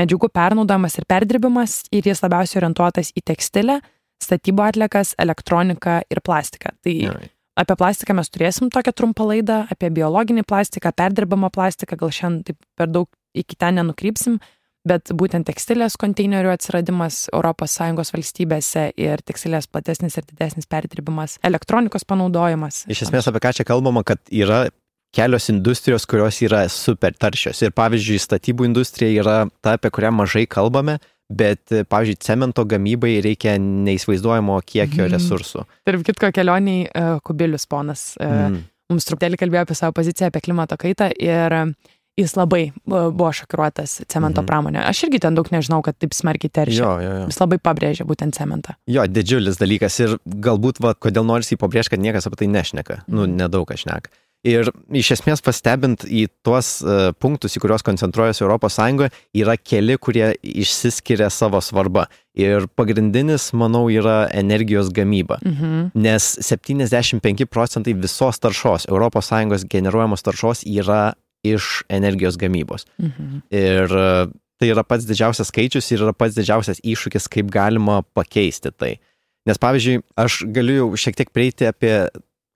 medžiagų 0.00 0.30
pernaudojimas 0.34 0.98
ir 1.00 1.06
perdirbimas 1.08 1.76
ir 1.94 2.08
jis 2.08 2.22
labiausiai 2.24 2.60
orientuotas 2.62 3.12
į 3.16 3.24
tekstilę, 3.32 3.80
statybų 4.22 4.66
atliekas, 4.70 5.14
elektroniką 5.20 6.00
ir 6.10 6.22
plastiką. 6.24 6.72
Tai 6.84 6.94
Gerai. 7.00 7.30
apie 7.62 7.76
plastiką 7.78 8.16
mes 8.16 8.32
turėsim 8.32 8.70
tokią 8.72 8.94
trumpą 8.96 9.28
laidą, 9.32 9.64
apie 9.72 9.90
biologinį 9.92 10.46
plastiką, 10.48 10.92
perdirbamą 10.96 11.52
plastiką, 11.52 11.98
gal 12.00 12.12
šiandien 12.12 12.44
taip 12.50 12.60
per 12.78 12.92
daug 12.92 13.10
iki 13.36 13.58
ten 13.60 13.76
nenukrypsim, 13.80 14.38
bet 14.86 15.10
būtent 15.18 15.48
tekstilės 15.48 15.98
konteinerių 16.00 16.52
atsiradimas 16.54 17.26
ES 17.34 18.12
valstybėse 18.14 18.88
ir 18.96 19.22
tekstilės 19.26 19.66
platesnis 19.66 20.16
ir 20.16 20.26
didesnis 20.28 20.68
perdirbimas, 20.70 21.40
elektronikos 21.42 22.06
panaudojimas. 22.08 22.84
Iš 22.88 23.08
esmės 23.08 23.28
apie 23.28 23.42
ką 23.42 23.52
čia 23.58 23.66
kalbama, 23.68 24.04
kad 24.06 24.22
yra 24.30 24.68
kelios 25.14 25.48
industrijos, 25.52 26.06
kurios 26.08 26.40
yra 26.44 26.66
super 26.72 27.14
taršios. 27.16 27.62
Ir 27.64 27.74
pavyzdžiui, 27.76 28.20
statybų 28.22 28.68
industrija 28.68 29.22
yra 29.22 29.36
ta, 29.64 29.76
apie 29.76 29.90
kurią 29.94 30.12
mažai 30.14 30.46
kalbame, 30.50 30.98
bet, 31.32 31.64
pavyzdžiui, 31.90 32.20
cemento 32.22 32.64
gamybai 32.68 33.16
reikia 33.24 33.56
neįsivaizduojamo 33.62 34.60
kiekio 34.66 35.06
mm. 35.06 35.12
resursų. 35.16 35.66
Tarp 35.88 36.06
kitko, 36.06 36.30
kelioniai 36.34 36.86
uh, 36.86 37.18
Kubilius 37.26 37.66
ponas 37.70 38.12
uh, 38.20 38.48
mm. 38.50 38.62
mums 38.92 39.08
truputėlį 39.08 39.40
kalbėjo 39.40 39.66
apie 39.66 39.78
savo 39.78 39.96
poziciją 39.96 40.30
apie 40.30 40.44
klimato 40.46 40.78
kaitą 40.80 41.10
ir 41.16 41.60
jis 42.16 42.32
labai 42.36 42.70
buvo 42.86 43.28
šokiruotas 43.32 44.00
cemento 44.08 44.40
mhm. 44.40 44.48
pramonė. 44.48 44.82
Aš 44.88 45.04
irgi 45.06 45.20
ten 45.26 45.36
daug 45.36 45.48
nežinau, 45.52 45.82
kad 45.84 45.98
taip 46.00 46.16
smarkiai 46.16 46.52
teršia. 46.52 46.80
Jo, 46.80 46.92
jo, 47.02 47.16
jo. 47.20 47.24
Jis 47.30 47.40
labai 47.42 47.58
pabrėžia 47.62 48.06
būtent 48.08 48.36
cementą. 48.36 48.76
Jo, 48.90 49.04
didžiulis 49.10 49.60
dalykas 49.60 49.98
ir 50.00 50.16
galbūt, 50.24 50.80
va, 50.84 50.94
kodėl 50.96 51.26
nors 51.28 51.52
jį 51.52 51.60
pabrėžti, 51.60 51.94
kad 51.94 52.04
niekas 52.06 52.28
apie 52.28 52.40
tai 52.42 52.48
nešneka. 52.52 53.02
Nu, 53.06 53.26
mhm. 53.26 53.34
Nu, 53.36 53.42
nedaug 53.44 53.68
kas 53.68 53.84
šneka. 53.84 54.12
Ir 54.46 54.68
iš 54.94 55.10
esmės 55.16 55.42
pastebint 55.42 56.04
į 56.06 56.26
tuos 56.46 56.78
uh, 56.84 57.10
punktus, 57.18 57.56
į 57.58 57.64
kuriuos 57.64 57.82
koncentruojasi 57.86 58.44
ES, 58.46 59.16
yra 59.42 59.56
keli, 59.58 59.96
kurie 59.98 60.28
išsiskiria 60.40 61.28
savo 61.34 61.58
svarbą. 61.64 62.06
Ir 62.36 62.68
pagrindinis, 62.78 63.48
manau, 63.56 63.86
yra 63.90 64.28
energijos 64.30 64.92
gamyba. 64.94 65.40
Mhm. 65.42 65.90
Nes 65.98 66.36
75 66.46 67.46
procentai 67.50 67.96
visos 67.96 68.38
taršos, 68.38 68.86
ES 68.86 69.64
generuojamos 69.72 70.22
taršos 70.22 70.62
yra 70.66 71.16
iš 71.46 71.82
energijos 71.88 72.38
gamybos. 72.38 72.86
Mhm. 73.02 73.42
Ir 73.50 73.90
uh, 73.90 74.30
tai 74.60 74.70
yra 74.72 74.84
pats 74.86 75.06
didžiausias 75.08 75.50
skaičius 75.50 75.90
ir 75.92 76.06
yra 76.06 76.14
pats 76.16 76.36
didžiausias 76.36 76.80
iššūkis, 76.84 77.28
kaip 77.32 77.50
galima 77.52 78.02
pakeisti 78.16 78.72
tai. 78.72 78.96
Nes 79.46 79.60
pavyzdžiui, 79.62 80.00
aš 80.18 80.40
galiu 80.54 80.80
jau 80.80 80.88
šiek 80.98 81.18
tiek 81.18 81.30
prieiti 81.34 81.68
apie 81.68 82.08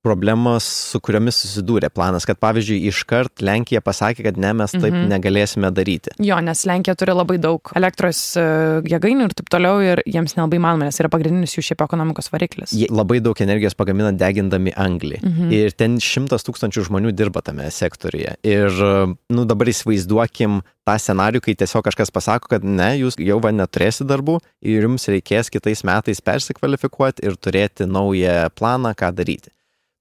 problemas, 0.05 0.65
su 0.91 1.01
kuriomis 1.05 1.39
susidūrė 1.43 1.91
planas, 1.93 2.25
kad 2.29 2.39
pavyzdžiui, 2.41 2.79
iškart 2.91 3.43
Lenkija 3.45 3.83
pasakė, 3.85 4.25
kad 4.31 4.41
ne, 4.41 4.53
mes 4.57 4.73
taip 4.73 4.89
mhm. 4.89 5.09
negalėsime 5.13 5.71
daryti. 5.75 6.15
Jo, 6.25 6.39
nes 6.45 6.65
Lenkija 6.69 6.97
turi 6.99 7.15
labai 7.17 7.37
daug 7.43 7.73
elektros 7.77 8.23
e, 8.41 8.45
jėgainių 8.89 9.29
ir 9.29 9.37
taip 9.37 9.53
toliau 9.53 9.83
ir 9.85 10.03
jiems 10.09 10.37
nelabai 10.39 10.63
manoma, 10.63 10.89
nes 10.89 11.01
yra 11.03 11.13
pagrindinis 11.13 11.57
jų 11.57 11.67
šiaip 11.71 11.85
ekonomikos 11.85 12.33
variklis. 12.33 12.75
Jie 12.77 12.89
labai 12.93 13.21
daug 13.25 13.39
energijos 13.45 13.77
pagamina 13.79 14.13
degindami 14.17 14.73
anglį. 14.73 15.21
Mhm. 15.21 15.55
Ir 15.57 15.77
ten 15.77 16.01
šimtas 16.03 16.47
tūkstančių 16.49 16.89
žmonių 16.89 17.15
dirba 17.17 17.45
tame 17.45 17.69
sektoriuje. 17.75 18.39
Ir, 18.47 18.83
nu, 19.31 19.47
dabar 19.49 19.71
įsivaizduokim 19.73 20.61
tą 20.89 20.97
scenarių, 20.97 21.45
kai 21.45 21.55
tiesiog 21.61 21.85
kažkas 21.87 22.13
pasako, 22.15 22.55
kad 22.57 22.65
ne, 22.65 22.95
jūs 23.03 23.21
jau 23.21 23.39
va 23.45 23.53
neturėsite 23.55 24.09
darbų 24.09 24.41
ir 24.65 24.89
jums 24.89 25.07
reikės 25.13 25.53
kitais 25.53 25.85
metais 25.87 26.25
persikvalifikuoti 26.25 27.29
ir 27.29 27.37
turėti 27.37 27.87
naują 27.91 28.49
planą, 28.57 28.97
ką 28.97 29.13
daryti 29.15 29.53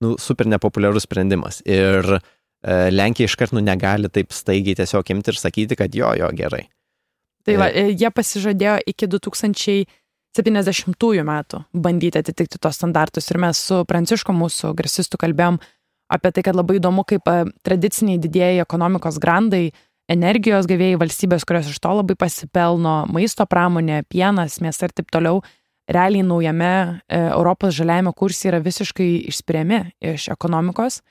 nu, 0.04 0.16
super 0.22 0.46
nepopuliarus 0.50 1.06
sprendimas. 1.08 1.62
Ir 1.68 2.04
e, 2.16 2.20
Lenkija 2.92 3.30
iškart 3.30 3.52
nu 3.56 3.62
negali 3.64 4.08
taip 4.12 4.30
staigiai 4.36 4.76
tiesiog 4.80 5.06
imti 5.16 5.30
ir 5.34 5.38
sakyti, 5.40 5.74
kad 5.80 5.90
jo, 5.96 6.10
jo, 6.20 6.30
gerai. 6.36 6.66
Tai 7.48 7.56
va, 7.60 7.68
e, 7.72 7.74
jie 7.96 8.10
pasižadėjo 8.14 8.76
iki 8.92 9.06
2070 9.10 11.26
metų 11.26 11.58
bandyti 11.74 12.22
atitikti 12.22 12.58
tos 12.62 12.76
standartus 12.80 13.32
ir 13.32 13.38
mes 13.42 13.58
su 13.70 13.76
Prancišku, 13.90 14.32
mūsų 14.36 14.66
grasistu, 14.78 15.16
kalbėjom 15.22 15.56
apie 16.10 16.32
tai, 16.34 16.44
kad 16.46 16.58
labai 16.58 16.80
įdomu, 16.80 17.06
kaip 17.08 17.30
e, 17.30 17.46
tradiciniai 17.66 18.20
didėjai 18.22 18.66
ekonomikos 18.66 19.22
grandai 19.22 19.70
energijos 20.10 20.68
gavėjai 20.70 20.98
valstybės, 21.00 21.46
kurios 21.46 21.70
iš 21.70 21.80
to 21.84 21.94
labai 21.94 22.18
pasipelno, 22.20 23.04
maisto 23.14 23.46
pramonė, 23.50 24.02
pienas, 24.10 24.58
mėsa 24.64 24.90
ir 24.90 24.96
taip 24.98 25.12
toliau, 25.14 25.44
realiai 25.90 26.26
naujame 26.26 26.72
e, 27.08 27.20
Europos 27.20 27.76
žaliajame 27.78 28.14
kursai 28.18 28.54
yra 28.54 28.60
visiškai 28.64 29.10
išspiriami 29.32 29.82
iš 30.14 30.30
ekonomikos. 30.34 31.02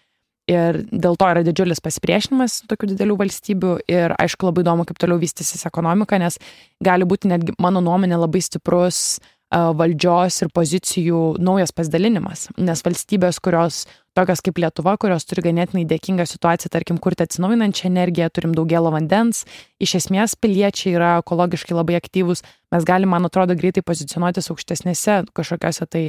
Ir 0.48 0.80
dėl 0.88 1.18
to 1.20 1.26
yra 1.28 1.42
didžiulis 1.44 1.82
pasipriešinimas 1.84 2.62
tokių 2.70 2.94
didelių 2.94 3.18
valstybių 3.20 3.72
ir 3.92 4.14
aišku 4.16 4.48
labai 4.48 4.62
įdomu, 4.64 4.86
kaip 4.88 4.96
toliau 5.00 5.20
vystysis 5.20 5.66
ekonomika, 5.68 6.16
nes 6.16 6.40
gali 6.80 7.04
būti 7.08 7.28
netgi 7.28 7.52
mano 7.60 7.82
nuomonė 7.84 8.16
labai 8.16 8.40
stiprus 8.40 9.18
valdžios 9.50 10.42
ir 10.44 10.50
pozicijų 10.52 11.22
naujas 11.40 11.72
pasidalinimas. 11.72 12.48
Nes 12.60 12.82
valstybės, 12.84 13.40
kurios 13.40 13.86
tokios 14.18 14.42
kaip 14.44 14.58
Lietuva, 14.60 14.96
kurios 15.00 15.24
turi 15.28 15.44
ganėtinai 15.46 15.86
dėkingą 15.88 16.26
situaciją, 16.28 16.72
tarkim, 16.74 16.98
kurti 17.00 17.24
atsinaujinančią 17.24 17.86
energiją, 17.88 18.28
turim 18.34 18.54
daugėlo 18.56 18.92
vandens, 18.92 19.44
iš 19.80 19.94
esmės 20.02 20.34
piliečiai 20.36 20.96
yra 20.96 21.12
ekologiškai 21.22 21.76
labai 21.78 21.96
aktyvūs, 22.00 22.42
mes 22.74 22.88
galime, 22.88 23.14
man 23.14 23.28
atrodo, 23.30 23.56
greitai 23.58 23.84
pozicionuotis 23.86 24.50
aukštesnėse 24.52 25.22
kažkokiose 25.38 25.88
tai 25.88 26.04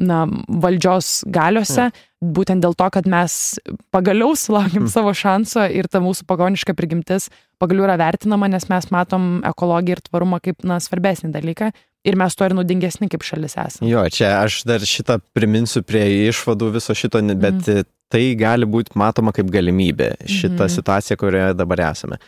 na, 0.00 0.24
valdžios 0.48 1.22
galiuose, 1.30 1.88
mm. 1.88 2.32
būtent 2.34 2.64
dėl 2.64 2.74
to, 2.78 2.88
kad 2.96 3.06
mes 3.10 3.56
pagaliau 3.94 4.34
sulaukim 4.38 4.84
mm. 4.86 4.92
savo 4.92 5.14
šanso 5.14 5.66
ir 5.70 5.88
ta 5.90 6.02
mūsų 6.02 6.26
pagoniška 6.30 6.74
prigimtis 6.76 7.30
pagaliau 7.62 7.86
yra 7.86 7.96
vertinama, 8.00 8.48
nes 8.50 8.68
mes 8.70 8.90
matom 8.94 9.40
ekologiją 9.46 9.98
ir 9.98 10.04
tvarumą 10.08 10.40
kaip 10.44 10.64
na, 10.66 10.80
svarbesnį 10.82 11.32
dalyką. 11.34 11.72
Ir 12.04 12.18
mes 12.20 12.34
to 12.36 12.44
ir 12.44 12.52
naudingesni 12.52 13.08
kaip 13.08 13.22
šalis 13.24 13.54
esame. 13.56 13.88
Jo, 13.88 14.02
čia 14.12 14.34
aš 14.42 14.60
dar 14.68 14.82
šitą 14.84 15.16
priminsiu 15.32 15.80
prie 15.86 16.02
išvadų 16.28 16.74
viso 16.74 16.92
šito, 16.92 17.22
bet 17.32 17.62
mm. 17.62 17.88
tai 18.12 18.24
gali 18.36 18.68
būti 18.68 18.92
matoma 19.00 19.32
kaip 19.32 19.48
galimybė, 19.52 20.10
šita 20.28 20.66
mm. 20.66 20.74
situacija, 20.74 21.16
kurioje 21.20 21.56
dabar 21.56 21.86
esame. 21.88 22.20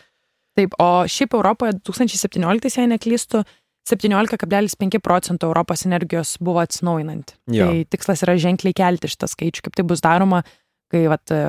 Taip, 0.56 0.72
o 0.80 1.04
šiaip 1.04 1.36
Europoje 1.36 1.76
2017, 1.84 2.78
jei 2.78 2.88
neklystu, 2.88 3.42
17,5 3.86 4.98
procentų 5.02 5.46
Europos 5.46 5.84
energijos 5.86 6.36
buvo 6.42 6.62
atsinaujinanti. 6.64 7.36
Jo. 7.54 7.68
Tai 7.68 7.84
tikslas 7.94 8.24
yra 8.26 8.34
ženkliai 8.42 8.74
kelti 8.76 9.10
šitą 9.12 9.28
skaičių, 9.30 9.66
kaip 9.66 9.76
tai 9.78 9.84
bus 9.86 10.02
daroma, 10.02 10.42
kai 10.92 11.04
vat, 11.10 11.30
e, 11.30 11.42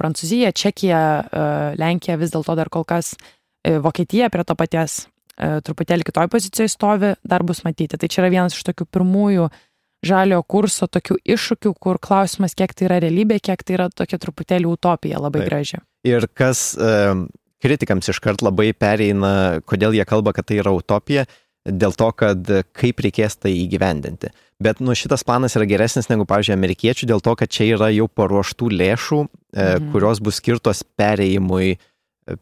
Prancūzija, 0.00 0.52
Čekija, 0.56 1.02
e, 1.20 1.44
Lenkija 1.80 2.16
vis 2.20 2.32
dėlto 2.32 2.56
dar 2.56 2.70
kol 2.72 2.86
kas, 2.88 3.14
e, 3.64 3.76
Vokietija 3.82 4.30
prie 4.32 4.44
to 4.44 4.56
paties 4.56 5.06
truputėlį 5.36 6.06
kitoj 6.08 6.30
pozicijoje 6.32 6.70
stovi, 6.72 7.10
dar 7.20 7.42
bus 7.44 7.58
matyti. 7.60 7.98
Tai 8.00 8.08
čia 8.08 8.22
yra 8.22 8.30
vienas 8.32 8.54
iš 8.56 8.62
tokių 8.70 8.86
pirmųjų 8.88 9.50
žalio 10.08 10.38
kurso 10.48 10.86
tokių 10.88 11.18
iššūkių, 11.28 11.74
kur 11.76 11.98
klausimas, 12.00 12.54
kiek 12.56 12.72
tai 12.72 12.86
yra 12.86 13.02
realybė, 13.04 13.36
kiek 13.44 13.60
tai 13.60 13.74
yra 13.76 13.90
tokia 13.92 14.16
truputėlį 14.16 14.70
utopija 14.70 15.20
labai 15.20 15.42
Taip. 15.42 15.50
graži. 15.50 15.82
Ir 16.08 16.24
kas 16.32 16.78
kritikams 17.60 18.08
iškart 18.08 18.40
labai 18.40 18.70
pereina, 18.72 19.60
kodėl 19.68 19.92
jie 19.92 20.08
kalba, 20.08 20.32
kad 20.32 20.48
tai 20.48 20.62
yra 20.62 20.72
utopija, 20.72 21.26
dėl 21.66 21.94
to, 21.98 22.08
kad 22.14 22.50
kaip 22.76 23.02
reikės 23.02 23.38
tai 23.42 23.52
įgyvendinti. 23.64 24.30
Bet 24.62 24.80
nu, 24.80 24.94
šitas 24.96 25.24
planas 25.26 25.56
yra 25.58 25.66
geresnis 25.68 26.08
negu, 26.08 26.24
pavyzdžiui, 26.28 26.54
amerikiečių 26.56 27.10
dėl 27.10 27.20
to, 27.24 27.34
kad 27.36 27.52
čia 27.52 27.68
yra 27.74 27.90
jau 27.92 28.06
paruoštų 28.08 28.70
lėšų, 28.72 29.20
e, 29.26 29.60
mhm. 29.60 29.90
kurios 29.92 30.22
bus 30.24 30.40
skirtos 30.40 30.80
pereimui 30.96 31.74
e, 31.74 31.78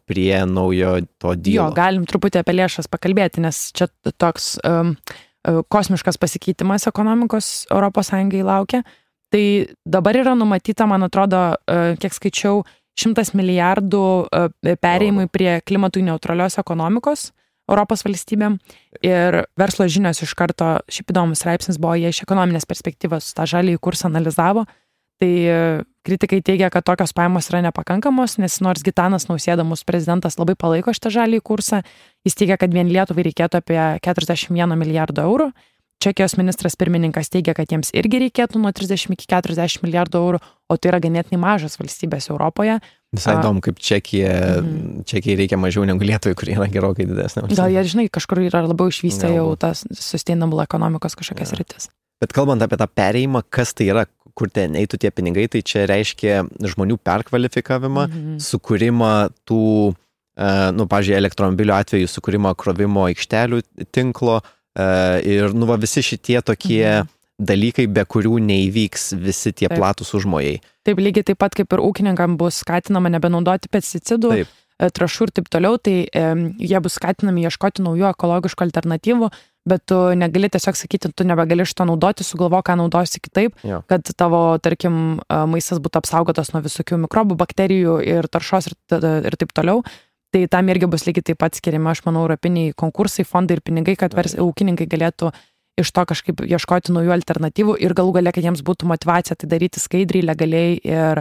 prie 0.07 0.45
naujo 0.47 1.01
to 1.19 1.35
dylo. 1.35 1.65
Jo, 1.65 1.69
galim 1.75 2.07
truputį 2.11 2.43
apie 2.45 2.55
lėšas 2.55 2.91
pakalbėti, 2.93 3.43
nes 3.43 3.67
čia 3.75 3.89
toks 4.15 4.55
um, 4.63 4.95
kosmiškas 5.45 6.21
pasikeitimas 6.21 6.87
ekonomikos 6.89 7.67
ES 7.69 8.13
laukia. 8.47 8.85
Tai 9.35 9.45
dabar 9.85 10.17
yra 10.17 10.37
numatyta, 10.39 10.87
man 10.87 11.03
atrodo, 11.03 11.57
kiek 11.99 12.15
skaičiau, 12.15 12.63
100 12.95 13.35
milijardų 13.35 14.05
pereimui 14.79 15.27
prie 15.27 15.59
klimatui 15.67 16.05
neutralios 16.07 16.61
ekonomikos. 16.63 17.33
Europos 17.71 18.05
valstybėm. 18.05 18.59
Ir 19.05 19.43
verslo 19.61 19.89
žinios 19.91 20.23
iš 20.25 20.35
karto, 20.39 20.77
šiaip 20.93 21.13
įdomus 21.15 21.41
straipsnis 21.43 21.81
buvo, 21.81 21.97
jie 21.99 22.13
iš 22.13 22.25
ekonominės 22.27 22.69
perspektyvos 22.69 23.33
tą 23.37 23.47
žalį 23.49 23.79
kursą 23.83 24.11
analizavo. 24.11 24.67
Tai 25.23 25.33
kritikai 26.05 26.41
teigia, 26.45 26.69
kad 26.75 26.85
tokios 26.85 27.15
pajamos 27.17 27.47
yra 27.49 27.63
nepakankamos, 27.65 28.37
nes 28.43 28.57
nors 28.65 28.83
Gitanas 28.85 29.29
Nausėda, 29.31 29.65
mūsų 29.65 29.87
prezidentas, 29.89 30.37
labai 30.41 30.57
palaiko 30.59 30.93
šitą 30.93 31.13
žalį 31.15 31.41
kursą, 31.47 31.81
jis 32.27 32.37
teigia, 32.37 32.59
kad 32.61 32.75
vien 32.75 32.91
Lietuvai 32.91 33.25
reikėtų 33.29 33.63
apie 33.63 33.79
41 34.05 34.77
milijardo 34.81 35.25
eurų. 35.25 35.53
Čekijos 36.05 36.35
ministras 36.37 36.75
pirmininkas 36.77 37.31
teigia, 37.33 37.55
kad 37.57 37.71
jiems 37.71 37.95
irgi 37.97 38.21
reikėtų 38.27 38.61
nuo 38.61 38.75
30 38.75 39.15
iki 39.15 39.29
40 39.31 39.87
milijardų 39.87 40.21
eurų, 40.21 40.41
o 40.75 40.81
tai 40.81 40.93
yra 40.93 41.01
ganėtinai 41.03 41.41
mažas 41.41 41.79
valstybės 41.81 42.29
Europoje. 42.33 42.79
Visai 43.15 43.37
įdomu, 43.39 43.63
kaip 43.65 43.79
Čekija, 43.79 44.33
mm. 44.61 45.05
Čekijai 45.09 45.39
reikia 45.45 45.59
mažiau 45.61 45.87
negu 45.87 46.07
Lietuvai, 46.07 46.37
kur 46.39 46.51
yra 46.51 46.67
gerokai 46.71 47.07
didesnė. 47.09 47.47
Gal 47.55 47.75
jie, 47.75 47.85
žinai, 47.93 48.09
kažkur 48.13 48.43
yra 48.43 48.65
labiau 48.67 48.91
išvystę 48.91 49.31
jau 49.35 49.47
tas 49.61 49.85
sustainable 49.95 50.65
ekonomikos 50.67 51.17
kažkokias 51.21 51.55
ja. 51.55 51.61
rytis. 51.61 51.91
Bet 52.23 52.35
kalbant 52.35 52.63
apie 52.65 52.79
tą 52.81 52.89
pereimą, 52.91 53.45
kas 53.55 53.75
tai 53.77 53.89
yra, 53.93 54.07
kur 54.35 54.51
ten 54.51 54.75
eitų 54.79 54.99
tie 55.03 55.11
pinigai, 55.15 55.47
tai 55.51 55.63
čia 55.67 55.85
reiškia 55.91 56.43
žmonių 56.75 56.99
perkvalifikavimą, 57.07 58.07
mm 58.09 58.15
-hmm. 58.15 58.39
sukūrimą 58.43 59.15
tų, 59.47 59.63
uh, 59.95 60.69
nu, 60.75 60.89
pažiūrėjau, 60.91 61.23
elektromobilių 61.23 61.75
atveju 61.75 62.11
sukūrimą 62.11 62.55
krovimo 62.59 63.07
aikštelių 63.11 63.63
tinklo 63.95 64.41
uh, 64.41 65.19
ir, 65.23 65.55
nu, 65.55 65.71
va, 65.71 65.79
visi 65.79 66.03
šitie 66.03 66.41
tokie 66.43 66.87
mm 66.87 67.03
-hmm 67.03 67.13
dalykai, 67.39 67.87
be 67.91 68.05
kurių 68.07 68.39
neįvyks 68.45 69.15
visi 69.19 69.53
tie 69.53 69.69
Taip. 69.69 69.79
platus 69.79 70.15
užmojai. 70.17 70.59
Taip, 70.87 71.01
lygiai 71.01 71.27
taip 71.31 71.41
pat 71.43 71.57
kaip 71.57 71.73
ir 71.75 71.83
ūkininkam 71.83 72.37
bus 72.41 72.61
skatinama 72.63 73.11
nebenaudoti 73.15 73.71
pesticidų. 73.73 74.31
Taip 74.31 74.53
e, 74.79 74.91
trašų 74.95 75.29
ir 75.29 75.35
taip 75.39 75.51
toliau, 75.53 75.79
tai 75.79 75.97
e, 76.07 76.29
jie 76.63 76.81
bus 76.85 76.99
skatinami 77.01 77.47
ieškoti 77.49 77.85
naujų 77.85 78.09
ekologiškų 78.13 78.67
alternatyvų, 78.69 79.31
bet 79.71 79.85
tu 79.89 79.99
negali 80.19 80.51
tiesiog 80.53 80.79
sakyti, 80.79 81.11
tu 81.17 81.27
nebegali 81.27 81.67
šito 81.67 81.87
naudoti, 81.89 82.27
sugalvo, 82.27 82.61
ką 82.65 82.77
naudosi 82.79 83.23
kitaip, 83.25 83.57
jo. 83.65 83.83
kad 83.91 84.11
tavo, 84.19 84.47
tarkim, 84.63 85.21
e, 85.25 85.39
maistas 85.51 85.83
būtų 85.83 86.03
apsaugotas 86.03 86.53
nuo 86.55 86.63
visokių 86.65 87.01
mikrobų, 87.07 87.39
bakterijų 87.41 88.01
ir 88.07 88.29
taršos 88.31 88.71
ir, 88.71 88.77
ir 89.31 89.39
taip 89.41 89.57
toliau. 89.57 89.83
Tai 90.35 90.41
tam 90.51 90.67
irgi 90.67 90.89
bus 90.91 91.05
lygiai 91.07 91.29
taip 91.31 91.39
pat 91.39 91.55
skiriami, 91.55 91.93
aš 91.93 92.01
manau, 92.09 92.25
europiniai 92.27 92.73
konkursai, 92.75 93.23
fondai 93.23 93.55
ir 93.55 93.61
pinigai, 93.63 93.95
kad 93.95 94.17
vers, 94.19 94.35
ūkininkai 94.43 94.89
galėtų 94.91 95.31
iš 95.81 95.95
to 95.95 96.05
kažkaip 96.09 96.45
ieškoti 96.47 96.95
naujų 96.95 97.15
alternatyvų 97.19 97.79
ir 97.83 97.95
galų 97.97 98.19
galia, 98.19 98.35
kad 98.35 98.47
jiems 98.47 98.63
būtų 98.67 98.89
motivacija 98.91 99.37
tai 99.39 99.49
daryti 99.51 99.83
skaidriai, 99.83 100.25
legaliai 100.27 100.77
ir, 100.79 101.21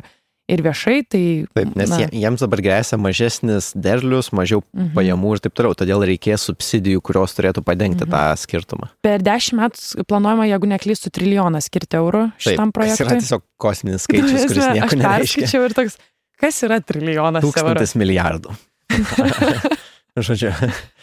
ir 0.51 0.63
viešai. 0.65 0.97
Tai, 1.09 1.23
taip, 1.57 1.73
nes 1.79 1.91
na, 1.91 1.99
jiems 2.23 2.43
dabar 2.45 2.61
grėsia 2.65 2.99
mažesnis 3.01 3.71
derlius, 3.73 4.31
mažiau 4.35 4.61
mhm. 4.61 4.93
pajamų 4.97 5.35
ir 5.35 5.43
taip 5.45 5.57
toliau, 5.57 5.77
todėl 5.77 6.05
reikės 6.09 6.47
subsidijų, 6.49 7.01
kurios 7.05 7.35
turėtų 7.37 7.65
padengti 7.65 8.05
mhm. 8.05 8.13
tą 8.13 8.23
skirtumą. 8.43 8.91
Per 9.05 9.25
dešimt 9.25 9.61
metų 9.61 10.07
planuojama, 10.09 10.49
jeigu 10.51 10.73
neklystų, 10.75 11.13
trilijoną 11.17 11.63
skirti 11.63 11.99
eurų 12.01 12.27
šitam 12.37 12.69
taip, 12.69 12.77
projektui. 12.79 13.03
Tai 13.03 13.09
yra 13.09 13.21
tiesiog 13.23 13.47
kosminis 13.61 14.03
skaičius, 14.07 14.49
kuris 14.51 14.69
nieko 14.77 15.01
nereiškia. 15.01 15.49
Ir 15.63 15.77
toks, 15.81 15.97
kas 16.41 16.61
yra 16.67 16.81
trilijonas? 16.83 17.45
Tūkstantis 17.47 17.95
eurų? 17.95 18.03
milijardų. 18.05 18.59
Žodžiu. 20.13 20.51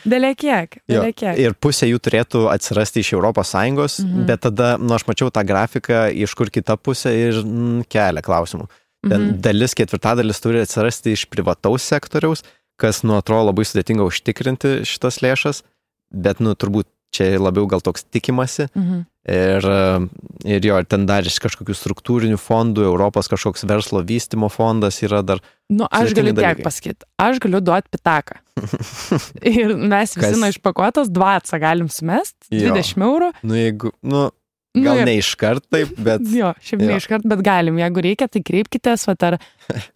Dėlė 0.07 0.35
kiek? 0.39 0.77
Dėlė 0.87 1.11
kiek. 1.17 1.39
Ir 1.43 1.57
pusė 1.59 1.89
jų 1.91 1.99
turėtų 1.99 2.45
atsirasti 2.53 3.03
iš 3.03 3.17
ES, 3.19 3.97
mhm. 4.05 4.27
bet 4.29 4.45
tada, 4.47 4.77
nu, 4.79 4.95
aš 4.95 5.07
mačiau 5.09 5.33
tą 5.35 5.43
grafiką, 5.47 6.05
iš 6.15 6.37
kur 6.39 6.53
kita 6.53 6.77
pusė 6.79 7.11
ir 7.17 7.41
mm, 7.43 7.89
kelia 7.91 8.23
klausimų. 8.23 8.69
Ten 9.01 9.17
mhm. 9.17 9.41
dalis, 9.43 9.75
ketvirtadalis 9.75 10.43
turi 10.45 10.63
atsirasti 10.63 11.17
iš 11.17 11.27
privataus 11.33 11.89
sektoriaus, 11.91 12.45
kas, 12.81 13.03
nu, 13.03 13.17
atrodo 13.19 13.49
labai 13.49 13.67
sudėtinga 13.67 14.07
užtikrinti 14.07 14.81
šitas 14.89 15.21
lėšas, 15.25 15.65
bet, 16.15 16.39
nu, 16.45 16.55
turbūt 16.55 16.87
čia 17.15 17.33
labiau 17.41 17.67
gal 17.71 17.83
toks 17.85 18.07
tikimasi. 18.09 18.71
Mhm. 18.75 19.07
Ir, 19.31 19.67
ir 20.49 20.65
jo, 20.65 20.77
ir 20.81 20.87
ten 20.89 21.05
dar 21.07 21.27
iš 21.29 21.37
kažkokių 21.45 21.75
struktūrinių 21.77 22.39
fondų, 22.41 22.87
Europos 22.89 23.29
kažkoks 23.31 23.67
verslo 23.69 24.01
vystimo 24.07 24.49
fondas 24.51 25.03
yra 25.05 25.21
dar. 25.23 25.43
Nu, 25.71 25.85
aš 25.93 26.15
galiu 26.17 26.33
tiek 26.35 26.63
pasakyti, 26.65 27.05
aš 27.21 27.39
galiu 27.45 27.61
duoti 27.63 27.93
pitaką. 27.93 28.41
ir 29.53 29.77
mes 29.77 30.17
visi 30.17 30.41
nuo 30.41 30.49
išpakuotos 30.51 31.13
dvatsą 31.13 31.61
galim 31.63 31.93
sumest, 31.93 32.35
20 32.49 32.97
jo. 32.97 33.11
eurų. 33.11 33.31
Nu, 33.45 33.61
jeigu, 33.61 33.93
nu, 34.01 34.25
Gal 34.71 35.01
nu, 35.01 35.07
ne 35.09 35.17
iškart 35.19 35.65
taip, 35.67 35.97
bet. 35.99 36.23
Jo, 36.31 36.53
šiaip 36.63 36.85
jo. 36.85 36.87
ne 36.87 36.97
iškart, 37.01 37.25
bet 37.27 37.41
galim. 37.43 37.79
Jeigu 37.81 38.03
reikia, 38.07 38.29
tai 38.31 38.39
kreipkitės, 38.47 39.03
vat, 39.09 39.25
ar, 39.27 39.37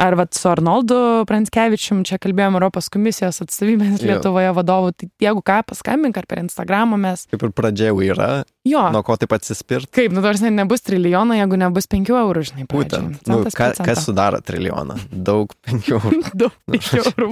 ar 0.02 0.16
vat, 0.18 0.32
su 0.34 0.48
Arnoldu 0.50 0.96
Pranskevičium, 1.30 2.00
čia 2.08 2.18
kalbėjome 2.18 2.58
Europos 2.58 2.90
komisijos 2.90 3.38
atstovybės 3.44 4.02
Lietuvoje 4.02 4.50
vadovų, 4.56 4.90
tai 4.98 5.08
jeigu 5.22 5.44
ką, 5.46 5.60
paskambink 5.70 6.18
ar 6.18 6.26
per 6.26 6.42
Instagramą 6.42 6.98
mes. 6.98 7.22
Kaip 7.30 7.44
ir 7.46 7.52
pradžia 7.54 7.92
jau 7.92 8.00
yra. 8.02 8.28
Jo. 8.66 8.82
Nuo 8.90 9.04
ko 9.06 9.14
taip 9.20 9.36
atsispirt? 9.36 9.92
Kaip, 9.94 10.10
nu 10.16 10.24
nors 10.24 10.42
nebus 10.42 10.82
trilijono, 10.82 11.38
jeigu 11.38 11.60
nebus 11.60 11.86
5 11.94 12.10
eurų, 12.10 12.44
žinai, 12.50 12.66
pradžiai. 12.66 13.04
Būtent. 13.14 13.30
Nu, 13.30 13.38
ka, 13.54 13.70
kas 13.78 14.02
sudaro 14.08 14.42
trilijoną? 14.42 14.98
Daug 15.14 15.54
5 15.70 15.92
eurų. 15.94 16.20
Daug 16.42 16.58
5 16.74 16.90
eurų. 17.04 17.30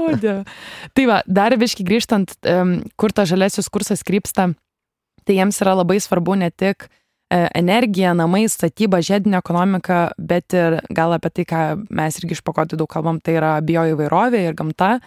o, 0.00 0.08
dieve. 0.16 0.40
Tai 0.96 1.06
va, 1.12 1.20
dar 1.28 1.60
viški 1.60 1.84
grįžtant, 1.84 2.38
um, 2.48 2.78
kur 2.96 3.12
ta 3.12 3.28
žalesis 3.28 3.68
kursas 3.68 4.06
krypsta 4.06 4.52
tai 5.30 5.38
jiems 5.38 5.62
yra 5.62 5.76
labai 5.78 6.00
svarbu 6.02 6.34
ne 6.40 6.50
tik 6.50 6.88
e, 7.30 7.44
energija, 7.54 8.10
namai, 8.18 8.48
statyba, 8.50 8.98
žiedinė 8.98 9.38
ekonomika, 9.38 10.00
bet 10.18 10.56
ir 10.58 10.80
gal 10.90 11.14
apie 11.14 11.30
tai, 11.30 11.44
ką 11.46 11.60
mes 11.86 12.18
irgi 12.18 12.34
iš 12.34 12.42
pakotų 12.42 12.80
daug 12.80 12.90
kalbam, 12.90 13.20
tai 13.22 13.36
yra 13.38 13.52
bioįvairovė 13.62 14.42
ir 14.48 14.58
gamta. 14.58 14.98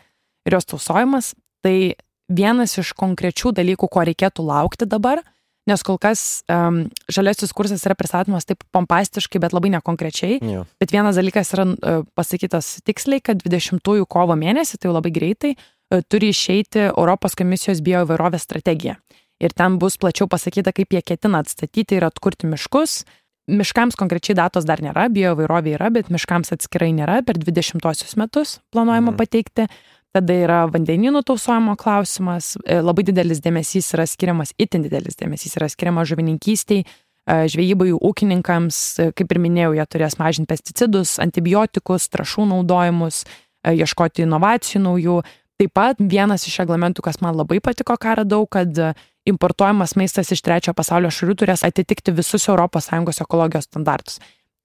ir 0.48 0.56
jos 0.58 0.66
tausojimas, 0.68 1.34
tai 1.64 1.96
vienas 2.28 2.78
iš 2.80 2.94
konkrečių 3.00 3.54
dalykų, 3.56 3.88
ko 3.88 4.04
reikėtų 4.04 4.44
laukti 4.44 4.88
dabar, 4.88 5.22
nes 5.68 5.84
kol 5.84 5.96
kas 5.96 6.44
um, 6.52 6.90
žaliasis 7.08 7.54
kursas 7.56 7.86
yra 7.88 7.96
pristatomas 7.96 8.44
taip 8.44 8.66
pompastiškai, 8.76 9.40
bet 9.40 9.56
labai 9.56 9.72
nekonkrečiai. 9.78 10.42
Jo. 10.44 10.66
Bet 10.84 10.92
vienas 10.92 11.16
dalykas 11.16 11.54
yra 11.56 11.68
uh, 11.72 12.04
pasakytas 12.16 12.82
tiksliai, 12.84 13.24
kad 13.24 13.44
20-ųjų 13.44 14.08
kovo 14.12 14.36
mėnesį, 14.36 14.80
tai 14.80 14.92
jau 14.92 14.98
labai 14.98 15.14
greitai, 15.16 15.54
uh, 15.56 16.04
turi 16.12 16.34
išeiti 16.36 16.90
Europos 16.90 17.40
komisijos 17.40 17.80
bioįvairovės 17.86 18.44
strategija. 18.44 19.00
Ir 19.42 19.54
ten 19.54 19.80
bus 19.80 19.98
plačiau 19.98 20.28
pasakyta, 20.28 20.74
kaip 20.76 20.94
jie 20.94 21.02
ketina 21.02 21.42
atstatyti 21.44 21.98
ir 21.98 22.06
atkurti 22.08 22.48
miškus. 22.48 23.04
Miškams 23.50 23.98
konkrečiai 24.00 24.38
datos 24.40 24.64
dar 24.64 24.80
nėra, 24.80 25.10
bioįvairovė 25.12 25.74
yra, 25.76 25.90
bet 25.92 26.08
miškams 26.14 26.54
atskirai 26.56 26.94
nėra, 26.96 27.26
per 27.28 27.36
20-osius 27.36 28.16
metus 28.16 28.60
planuojama 28.72 29.12
Mhm. 29.12 29.18
pateikti. 29.20 29.68
Tada 30.14 30.34
yra 30.34 30.60
vandeninų 30.70 31.24
tausojimo 31.26 31.76
klausimas, 31.76 32.56
e, 32.66 32.80
labai 32.80 33.04
didelis 33.04 33.42
dėmesys 33.42 33.94
yra 33.96 34.06
skiriamas, 34.06 34.54
itin 34.60 34.84
didelis 34.84 35.18
dėmesys 35.18 35.58
yra 35.58 35.68
skiriamas 35.68 36.08
žuvininkystiai, 36.08 36.86
e, 37.28 37.34
žvejybai, 37.50 37.90
ūkininkams, 37.98 39.00
e, 39.00 39.12
kaip 39.12 39.32
ir 39.32 39.40
minėjau, 39.40 39.74
jie 39.76 39.86
turės 39.90 40.18
mažinti 40.20 40.48
pesticidus, 40.48 41.18
antibiotikus, 41.20 42.08
trašų 42.14 42.48
naudojimus, 42.48 43.26
ieškoti 43.66 44.24
inovacijų 44.24 44.82
naujų. 44.84 45.24
Taip 45.60 45.74
pat 45.74 45.98
vienas 45.98 46.46
iš 46.48 46.60
reglamentų, 46.60 47.02
kas 47.02 47.20
man 47.22 47.36
labai 47.36 47.60
patiko, 47.60 47.98
ką 47.98 48.18
radau, 48.18 48.46
kad 48.48 48.96
importuojamas 49.30 49.96
maistas 49.96 50.32
iš 50.32 50.42
trečiojo 50.44 50.76
pasaulio 50.78 51.12
šalių 51.14 51.36
turės 51.40 51.66
atitikti 51.68 52.14
visus 52.16 52.48
ES 52.50 53.22
ekologijos 53.22 53.70
standartus. 53.70 54.20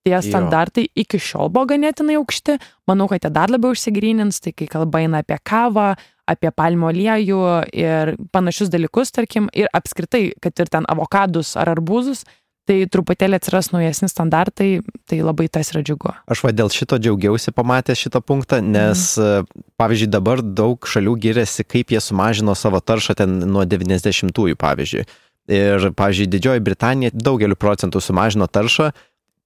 Tie 0.07 0.15
Jo. 0.15 0.23
standartai 0.23 0.87
iki 0.95 1.19
šiol 1.19 1.51
buvo 1.53 1.67
ganėtinai 1.75 2.17
aukšti, 2.17 2.59
manau, 2.87 3.09
kad 3.09 3.25
jie 3.25 3.31
dar 3.31 3.51
labiau 3.51 3.75
išsigrynins, 3.75 4.41
tai 4.41 4.53
kai 4.53 4.67
kalba 4.71 5.03
eina 5.03 5.21
apie 5.21 5.37
kavą, 5.43 5.97
apie 6.29 6.51
palmo 6.55 6.89
aliejų 6.89 7.41
ir 7.73 8.15
panašius 8.33 8.71
dalykus, 8.71 9.13
tarkim, 9.13 9.49
ir 9.53 9.69
apskritai, 9.75 10.33
kad 10.41 10.59
ir 10.61 10.71
ten 10.71 10.87
avokadus 10.89 11.57
ar 11.57 11.73
arbūzus, 11.75 12.25
tai 12.69 12.79
truputėlį 12.93 13.39
atsiras 13.39 13.71
naujesni 13.73 14.11
standartai, 14.11 14.69
tai 15.09 15.21
labai 15.25 15.49
tas 15.53 15.73
yra 15.73 15.83
džiugu. 15.87 16.13
Aš 16.29 16.45
va 16.45 16.53
dėl 16.53 16.71
šito 16.73 16.99
džiaugiausi 17.01 17.55
pamatęs 17.57 18.03
šitą 18.05 18.21
punktą, 18.25 18.61
nes, 18.65 19.11
mhm. 19.17 19.65
pavyzdžiui, 19.81 20.11
dabar 20.13 20.43
daug 20.43 20.89
šalių 20.89 21.17
giriasi, 21.25 21.65
kaip 21.65 21.95
jie 21.95 22.03
sumažino 22.05 22.57
savo 22.59 22.83
taršą 22.85 23.17
ten 23.23 23.39
nuo 23.49 23.65
90-ųjų, 23.69 24.59
pavyzdžiui. 24.61 25.07
Ir, 25.49 25.91
pavyzdžiui, 25.97 26.29
Didžioji 26.29 26.61
Britanija 26.61 27.15
daugeliu 27.17 27.57
procentų 27.57 28.03
sumažino 28.05 28.51
taršą 28.53 28.91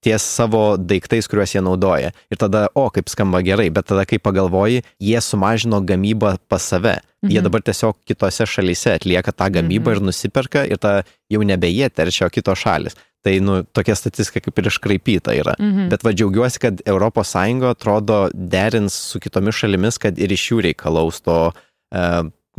ties 0.03 0.23
savo 0.35 0.75
daiktais, 0.77 1.29
kuriuos 1.31 1.53
jie 1.55 1.61
naudoja. 1.63 2.11
Ir 2.31 2.39
tada, 2.39 2.65
o, 2.75 2.89
kaip 2.93 3.07
skamba 3.11 3.39
gerai, 3.45 3.69
bet 3.73 3.87
tada, 3.87 4.03
kai 4.09 4.19
pagalvoji, 4.19 4.83
jie 4.99 5.21
sumažino 5.23 5.79
gamybą 5.79 6.35
pas 6.51 6.65
save. 6.73 6.97
Mhm. 7.23 7.31
Jie 7.31 7.43
dabar 7.45 7.63
tiesiog 7.63 8.01
kitose 8.07 8.47
šalyse 8.49 8.97
atlieka 8.97 9.31
tą 9.31 9.47
gamybą 9.55 9.93
mhm. 9.93 9.95
ir 9.95 10.07
nusiperka 10.11 10.65
ir 10.67 10.81
ta 10.83 10.93
jau 11.31 11.43
nebe 11.47 11.71
jie 11.71 11.87
teršia, 11.89 12.27
o 12.27 12.33
kitos 12.33 12.59
šalis. 12.65 12.99
Tai, 13.23 13.37
nu, 13.39 13.61
tokia 13.63 13.95
statistika 13.95 14.43
kaip 14.43 14.57
ir 14.59 14.67
iškraipyta 14.67 15.31
yra. 15.39 15.53
Mhm. 15.55 15.87
Bet 15.93 16.03
va 16.03 16.11
džiaugiuosi, 16.11 16.59
kad 16.59 16.81
ES 16.83 17.35
atrodo 17.69 18.17
derins 18.33 18.93
su 18.93 19.21
kitomis 19.23 19.55
šalimis, 19.55 19.97
kad 19.97 20.19
ir 20.19 20.31
iš 20.31 20.49
jų 20.51 20.59
reikalaus 20.67 21.21
to 21.23 21.37
e, 21.95 22.03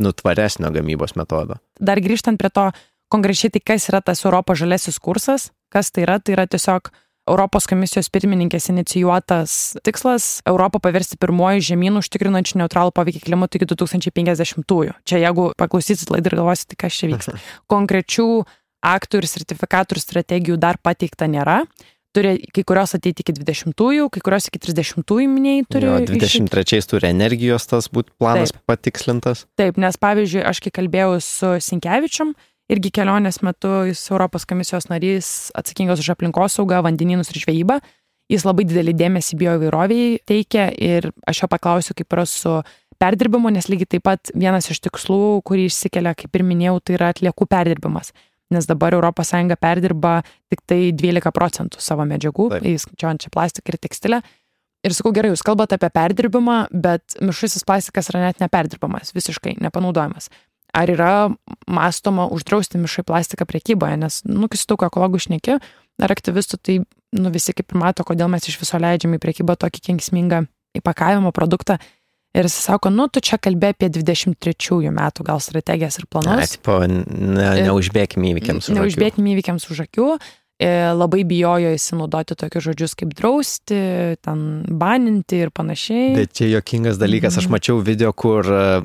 nu, 0.01 0.11
tvaresnio 0.11 0.71
gamybos 0.73 1.13
metodo. 1.15 1.59
Dar 1.79 2.01
grįžtant 2.01 2.41
prie 2.41 2.49
to, 2.49 2.71
konkrečiai 3.13 3.53
tai 3.53 3.61
kas 3.61 3.89
yra 3.91 4.01
tas 4.01 4.25
Europos 4.25 4.57
žalesis 4.57 4.97
kursas, 4.99 5.51
kas 5.69 5.93
tai 5.93 6.07
yra, 6.07 6.17
tai 6.19 6.33
yra 6.33 6.47
tiesiog 6.49 6.89
Europos 7.25 7.65
komisijos 7.65 8.11
pirmininkės 8.13 8.69
inicijuotas 8.69 9.77
tikslas 9.85 10.43
Europą 10.45 10.81
paversti 10.83 11.17
pirmoji 11.17 11.63
žemynų 11.71 12.03
užtikrinančių 12.03 12.59
neutralų 12.61 12.93
poveikį 12.93 13.23
klimatui 13.23 13.61
iki 13.61 13.69
2050-ųjų. 13.71 14.93
Čia 15.09 15.21
jeigu 15.23 15.47
paklausysit 15.57 16.13
laidą 16.13 16.29
ir 16.29 16.37
galvosit, 16.37 16.69
tai 16.73 16.77
kas 16.85 16.99
čia 16.99 17.09
vyksta. 17.09 17.39
Konkrečių 17.73 18.27
aktų 18.85 19.21
ir 19.21 19.27
sertifikatų 19.31 19.97
ir 19.97 20.01
strategijų 20.03 20.57
dar 20.61 20.79
pateikta 20.81 21.29
nėra. 21.31 21.63
Turi 22.15 22.37
kai 22.55 22.63
kurios 22.63 22.95
ateiti 22.95 23.25
iki 23.25 23.33
20-ųjų, 23.35 24.07
kai 24.13 24.21
kurios 24.23 24.47
iki 24.47 24.61
30-ųjų 24.63 25.27
minėjai 25.27 25.65
turi. 25.67 25.89
Jo, 25.89 25.97
išeiti. 26.05 26.45
23 26.47 26.87
turi 26.93 27.09
energijos 27.09 27.67
tas 27.67 27.89
būtų 27.91 28.15
planas 28.21 28.53
Taip. 28.55 28.61
Patikslintas. 28.71 29.43
Taip, 29.59 29.79
nes 29.81 29.99
pavyzdžiui, 29.99 30.45
aš 30.47 30.61
kai 30.63 30.71
kalbėjau 30.79 31.17
su 31.19 31.49
Sinkevičium, 31.65 32.31
irgi 32.71 32.93
kelionės 32.95 33.41
metu 33.43 33.73
jis 33.89 34.05
Europos 34.13 34.47
komisijos 34.47 34.87
narys 34.87 35.51
atsakingas 35.59 35.99
už 35.99 36.13
aplinkosaugą, 36.15 36.79
vandenynus 36.87 37.33
ir 37.33 37.41
žvejybą. 37.43 37.81
Jis 38.31 38.47
labai 38.47 38.63
didelį 38.65 38.95
dėmesį 38.97 39.37
bioįvairoviai 39.37 40.15
teikia 40.25 40.69
ir 40.71 41.11
aš 41.29 41.43
jo 41.43 41.49
paklausiu, 41.51 41.93
kaip 41.99 42.15
yra 42.15 42.23
su 42.29 42.55
perdirbimu, 43.01 43.51
nes 43.53 43.67
lygiai 43.69 43.91
taip 43.95 44.05
pat 44.07 44.31
vienas 44.33 44.71
iš 44.71 44.79
tikslų, 44.87 45.43
kurį 45.45 45.67
išsikelia, 45.69 46.15
kaip 46.17 46.39
ir 46.39 46.45
minėjau, 46.47 46.79
tai 46.81 46.95
yra 46.97 47.11
atliekų 47.13 47.47
perdirbimas. 47.51 48.13
Nes 48.55 48.67
dabar 48.69 48.95
ES 48.95 49.35
perdirba 49.59 50.15
tik 50.49 50.63
tai 50.65 50.79
12 50.95 51.35
procentų 51.35 51.83
savo 51.83 52.07
medžiagų, 52.07 52.49
įskaičiuojant 52.63 53.25
čia 53.25 53.31
plastiką 53.33 53.73
ir 53.73 53.79
tekstilę. 53.83 54.21
Ir 54.85 54.93
sakau, 54.93 55.11
gerai, 55.15 55.31
jūs 55.33 55.41
kalbate 55.45 55.79
apie 55.79 55.89
perdirbimą, 55.89 56.57
bet 56.69 57.17
mišrusis 57.17 57.65
plastikas 57.65 58.11
yra 58.11 58.27
net 58.27 58.43
neperdirbamas, 58.43 59.15
visiškai 59.15 59.55
nepanaudojamas. 59.63 60.29
Ar 60.75 60.91
yra 60.91 61.13
mąstoma 61.71 62.27
uždrausti 62.35 62.77
mišrų 62.81 63.05
plastiką 63.07 63.47
priekyboje, 63.49 63.97
nes, 64.01 64.19
nu, 64.27 64.49
kai 64.51 64.59
su 64.59 64.67
daug 64.69 64.83
ekologų 64.85 65.23
šneki 65.25 65.57
ar 66.03 66.13
aktyvistų, 66.13 66.59
tai, 66.61 66.75
nu, 67.17 67.31
visi 67.33 67.55
kaip 67.55 67.71
ir 67.71 67.81
mato, 67.81 68.05
kodėl 68.05 68.29
mes 68.29 68.45
iš 68.45 68.59
viso 68.61 68.77
leidžiame 68.81 69.17
į 69.17 69.23
priekybą 69.23 69.55
tokį 69.57 69.85
kenksmingą 69.89 70.43
įpakavimo 70.77 71.31
produktą. 71.33 71.79
Ir 72.35 72.43
jis 72.49 72.55
sako, 72.67 72.89
nu, 72.91 73.07
tu 73.07 73.21
čia 73.23 73.37
kalbė 73.39 73.69
apie 73.71 73.87
23 73.89 74.91
metų 74.91 75.23
gal 75.23 75.39
strategijas 75.39 75.95
ir 76.01 76.03
Na, 76.03 76.09
planus. 76.11 76.55
tipo, 76.57 76.79
ne, 76.87 77.49
neužbėgim 77.63 78.25
įvykiams. 78.33 78.67
už 78.67 78.73
akių. 78.75 78.79
Neužbėgime 78.81 79.35
įvykiams 79.37 79.69
už 79.71 79.85
akių. 79.87 80.09
E, 80.59 80.67
Labai 80.95 81.23
bijojo 81.27 81.71
įsinaudoti 81.75 82.35
tokius 82.39 82.63
žodžius 82.69 82.93
kaip 82.95 83.13
drausti, 83.15 83.79
ten 84.23 84.65
baninti 84.67 85.41
ir 85.43 85.49
panašiai. 85.51 86.13
Bet 86.15 86.33
čia 86.35 86.47
jokingas 86.59 86.99
dalykas. 86.99 87.37
Aš 87.39 87.47
Mhm. 87.47 87.51
mačiau 87.55 87.79
video, 87.83 88.11
kur 88.13 88.43
e, 88.43 88.83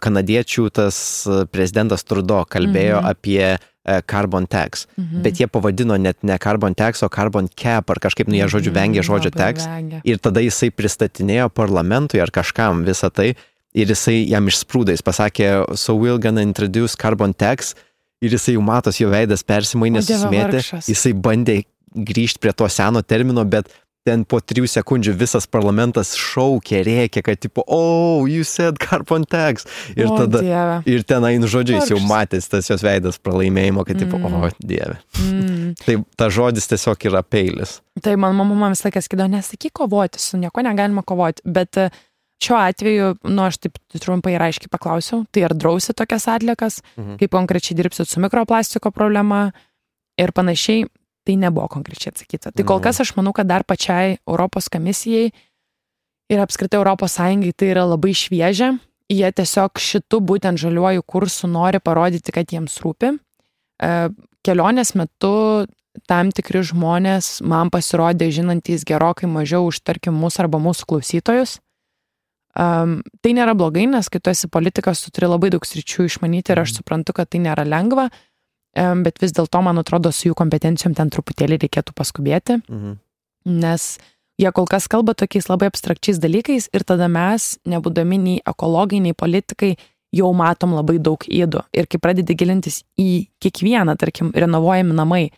kanadiečių 0.00 0.70
tas 0.72 1.26
e, 1.26 1.44
prezidentas 1.46 2.04
Trudo 2.04 2.44
kalbėjo 2.48 2.98
Mhm. 3.02 3.10
apie 3.10 3.42
e, 3.54 3.58
carbon 4.06 4.46
tax. 4.46 4.86
Mhm. 4.96 5.22
Bet 5.22 5.34
jie 5.40 5.46
pavadino 5.46 5.96
net 5.98 6.22
ne 6.22 6.38
carbon 6.38 6.74
tax, 6.74 7.02
o 7.02 7.08
carbon 7.08 7.48
cap 7.56 7.90
ar 7.90 7.96
kažkaip, 7.96 8.28
nu 8.28 8.34
jie 8.34 8.46
žodžiu 8.46 8.72
vengė 8.72 9.00
Mhm, 9.02 9.08
žodžio 9.10 9.30
labai 9.34 9.42
tax. 9.54 9.66
vengia. 9.66 10.00
Ir 10.04 10.18
tada 10.18 10.40
jisai 10.40 10.70
pristatinėjo 10.70 11.48
parlamentui 11.52 12.20
ar 12.22 12.30
kažkam 12.30 12.84
visą 12.84 13.10
tai. 13.12 13.34
Ir 13.74 13.86
jisai 13.86 14.28
jam 14.28 14.46
išsprūdais 14.46 15.02
pasakė, 15.02 15.76
so 15.76 15.96
we're 15.96 16.18
gonna 16.18 16.42
introduce 16.42 16.94
carbon 16.94 17.32
tax. 17.34 17.74
Ir 18.20 18.30
jisai 18.30 18.54
jau 18.54 18.62
matos, 18.62 18.98
jo 19.00 19.08
veidas 19.10 19.42
persimainė, 19.42 19.98
susimėtė. 20.04 20.60
Jisai 20.86 21.12
bandė 21.14 21.64
grįžti 21.96 22.38
prie 22.38 22.52
to 22.52 22.64
seno 22.68 23.02
termino, 23.02 23.44
bet 23.44 23.66
ten 24.06 24.24
po 24.26 24.40
trijų 24.42 24.66
sekundžių 24.66 25.12
visas 25.14 25.46
parlamentas 25.46 26.12
šaukė, 26.18 26.80
rėkė, 26.86 27.22
kad 27.22 27.38
tipo, 27.42 27.62
oh, 27.70 28.26
you 28.26 28.42
said 28.46 28.78
carbon 28.82 29.22
tax. 29.30 29.66
Ir 29.94 30.08
O, 30.10 30.16
tada, 30.18 30.40
Dieve. 30.42 30.78
ir 30.90 31.04
tenai, 31.06 31.36
nu 31.38 31.46
žodžiu, 31.50 31.76
jis 31.78 31.92
jau 31.94 32.00
matęs 32.08 32.48
tas 32.50 32.66
jos 32.70 32.82
veidas 32.82 33.18
pralaimėjimo, 33.22 33.84
kad 33.86 33.98
tipo, 34.02 34.18
Mm. 34.18 34.34
o, 34.42 34.50
dieve. 34.58 34.96
Mm. 35.22 35.74
Tai 35.86 35.94
ta 36.18 36.28
žodis 36.34 36.66
tiesiog 36.70 37.06
yra 37.10 37.22
peilis. 37.22 37.80
Tai 38.02 38.16
man 38.16 38.34
mama 38.34 38.70
visą 38.74 38.88
laiką 38.90 39.02
sakydavo, 39.06 39.30
nesakyk 39.36 39.72
kovoti, 39.72 40.18
su 40.18 40.36
nieko 40.38 40.62
negalima 40.66 41.02
kovoti. 41.06 41.42
Bet 41.44 41.76
e, 41.78 41.90
šiuo 42.42 42.58
atveju, 42.58 43.12
nu 43.30 43.42
aš 43.46 43.58
taip 43.62 43.78
trumpai 44.02 44.34
ir 44.34 44.42
aiškiai 44.42 44.70
paklausiau, 44.72 45.22
tai 45.30 45.44
ar 45.46 45.54
drausi 45.54 45.94
tokias 45.94 46.26
atliekas, 46.26 46.80
Mhm. 46.98 47.18
kaip 47.22 47.30
konkrečiai 47.30 47.76
dirbsit 47.78 48.08
su 48.10 48.18
mikroplastiko 48.20 48.90
problema 48.90 49.52
ir 50.18 50.32
panašiai, 50.32 50.88
tai 51.26 51.36
nebuvo 51.36 51.68
konkrečiai 51.68 52.12
atsakyta. 52.14 52.52
Tai 52.52 52.64
kol 52.64 52.78
Mhm. 52.78 52.84
kas 52.84 53.00
aš 53.00 53.14
manau, 53.16 53.32
kad 53.32 53.46
dar 53.46 53.64
pačiai 53.64 54.18
Europos 54.26 54.68
komisijai 54.68 55.32
ir 56.30 56.38
apskritai 56.38 56.78
Europos 56.78 57.16
Sąjungai 57.18 57.52
tai 57.56 57.66
yra 57.74 57.84
labai 57.86 58.12
šviežia. 58.12 58.78
Jie 59.10 59.28
tiesiog 59.32 59.76
šitų 59.76 60.20
būtent 60.24 60.56
žaliuoju 60.56 61.02
kursu 61.04 61.46
nori 61.46 61.78
parodyti, 61.80 62.32
kad 62.32 62.46
jiems 62.46 62.80
rūpi. 62.80 63.18
E, 63.82 64.08
Kelionės 64.42 64.94
metu 64.96 65.66
tam 66.08 66.30
tikri 66.32 66.62
žmonės 66.64 67.42
man 67.44 67.70
pasirodė 67.70 68.30
žinantys 68.32 68.84
gerokai 68.88 69.28
mažiau 69.28 69.68
už, 69.68 69.82
tarkim, 69.84 70.16
mūsų 70.16 70.46
arba 70.46 70.58
mūsų 70.58 70.88
klausytojus. 70.88 71.58
Um, 72.52 73.00
tai 73.24 73.32
nėra 73.32 73.54
blogai, 73.56 73.86
nes 73.88 74.08
kai 74.12 74.20
tu 74.20 74.28
esi 74.32 74.48
politikas, 74.48 75.00
tu 75.00 75.12
turi 75.14 75.30
labai 75.30 75.48
daug 75.54 75.64
sričių 75.64 76.04
išmanyti 76.04 76.52
ir 76.52 76.60
aš 76.60 76.74
suprantu, 76.80 77.14
kad 77.16 77.30
tai 77.32 77.40
nėra 77.40 77.64
lengva, 77.64 78.10
um, 78.10 78.10
bet 78.74 79.20
vis 79.20 79.32
dėlto, 79.32 79.62
man 79.62 79.78
atrodo, 79.78 80.12
su 80.12 80.30
jų 80.30 80.34
kompetencijom 80.38 80.94
ten 80.96 81.10
truputėlį 81.10 81.58
reikėtų 81.66 81.94
paskubėti, 81.94 82.62
Mhm. 82.68 82.98
nes 83.46 83.98
jie 84.40 84.52
kol 84.52 84.66
kas 84.66 84.88
kalba 84.88 85.14
tokiais 85.14 85.48
labai 85.48 85.68
abstrakčiais 85.70 86.18
dalykais 86.18 86.68
ir 86.72 86.84
tada 86.84 87.08
mes, 87.08 87.58
nebūdami 87.66 88.18
nei 88.18 88.40
ekologai, 88.46 89.00
nei 89.00 89.12
politikai, 89.12 89.76
jau 90.12 90.32
matom 90.34 90.74
labai 90.76 90.98
daug 90.98 91.18
įdų. 91.18 91.64
Ir 91.72 91.86
kai 91.86 91.98
pradedi 91.98 92.34
gilintis 92.36 92.82
į 93.00 93.28
kiekvieną, 93.40 93.96
tarkim, 93.98 94.32
renovuojami 94.32 94.92
namai, 94.92 95.30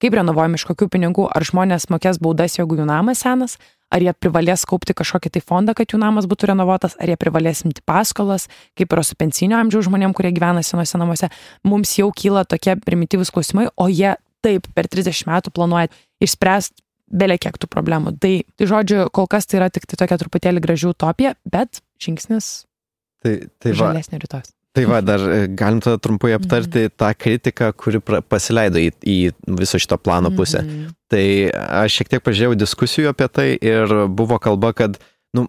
kaip 0.00 0.12
renovuojami 0.14 0.54
iš 0.54 0.64
kokių 0.70 0.88
pinigų, 0.88 1.28
ar 1.34 1.42
žmonės 1.44 1.88
mokės 1.92 2.18
baudas, 2.18 2.56
jeigu 2.58 2.76
jų 2.76 2.86
namas 2.88 3.18
senas, 3.18 3.58
ar 3.92 4.04
jie 4.04 4.12
privalės 4.16 4.64
kaupti 4.68 4.96
kažkokį 4.96 5.32
tai 5.36 5.42
fondą, 5.44 5.74
kad 5.76 5.92
jų 5.92 6.00
namas 6.00 6.28
būtų 6.30 6.52
renovuotas, 6.52 6.96
ar 7.00 7.12
jie 7.12 7.18
privalės 7.20 7.64
imti 7.66 7.84
paskolas, 7.86 8.48
kaip 8.78 8.94
yra 8.96 9.04
su 9.06 9.18
pensinio 9.18 9.58
amžiaus 9.60 9.88
žmonėm, 9.88 10.14
kurie 10.16 10.32
gyvena 10.34 10.64
senose 10.66 11.00
namuose. 11.00 11.28
Mums 11.68 11.92
jau 11.98 12.08
kyla 12.16 12.46
tokie 12.48 12.76
primityvus 12.80 13.32
klausimai, 13.34 13.68
o 13.76 13.88
jie 13.92 14.14
taip 14.42 14.66
per 14.74 14.88
30 14.90 15.28
metų 15.28 15.52
planuoja 15.54 15.92
išspręsti 16.22 16.82
belė 17.12 17.36
kiek 17.40 17.58
tų 17.60 17.68
problemų. 17.70 18.16
Tai, 18.22 18.32
tai 18.56 18.68
žodžiu, 18.70 19.04
kol 19.14 19.28
kas 19.30 19.46
tai 19.48 19.60
yra 19.60 19.68
tik 19.72 19.86
tai 19.90 20.00
tokia 20.00 20.18
truputėlį 20.22 20.64
graži 20.64 20.88
utopija, 20.90 21.34
bet 21.44 21.82
žingsnis 22.02 22.64
tai, 23.22 23.36
tai 23.60 23.74
va, 23.74 23.92
žalesnio 23.92 24.22
rytojus. 24.22 24.54
Tai 24.72 24.84
va, 24.88 25.02
dar 25.04 25.20
e, 25.20 25.40
galim 25.52 25.82
tada 25.84 26.00
trumpai 26.00 26.32
aptarti 26.32 26.86
mm. 26.86 26.94
tą 26.96 27.10
kritiką, 27.20 27.68
kuri 27.76 28.00
pasileido 28.00 28.80
į, 28.80 28.88
į 29.04 29.16
viso 29.58 29.80
šito 29.80 29.98
plano 30.00 30.30
pusę. 30.32 30.62
Mm. 30.64 30.86
Tai 31.12 31.24
aš 31.82 31.98
šiek 31.98 32.14
tiek 32.14 32.24
pažiūrėjau 32.24 32.56
diskusijų 32.62 33.10
apie 33.12 33.28
tai 33.28 33.48
ir 33.60 33.92
buvo 34.08 34.38
kalba, 34.40 34.72
kad, 34.76 34.96
nu, 35.36 35.44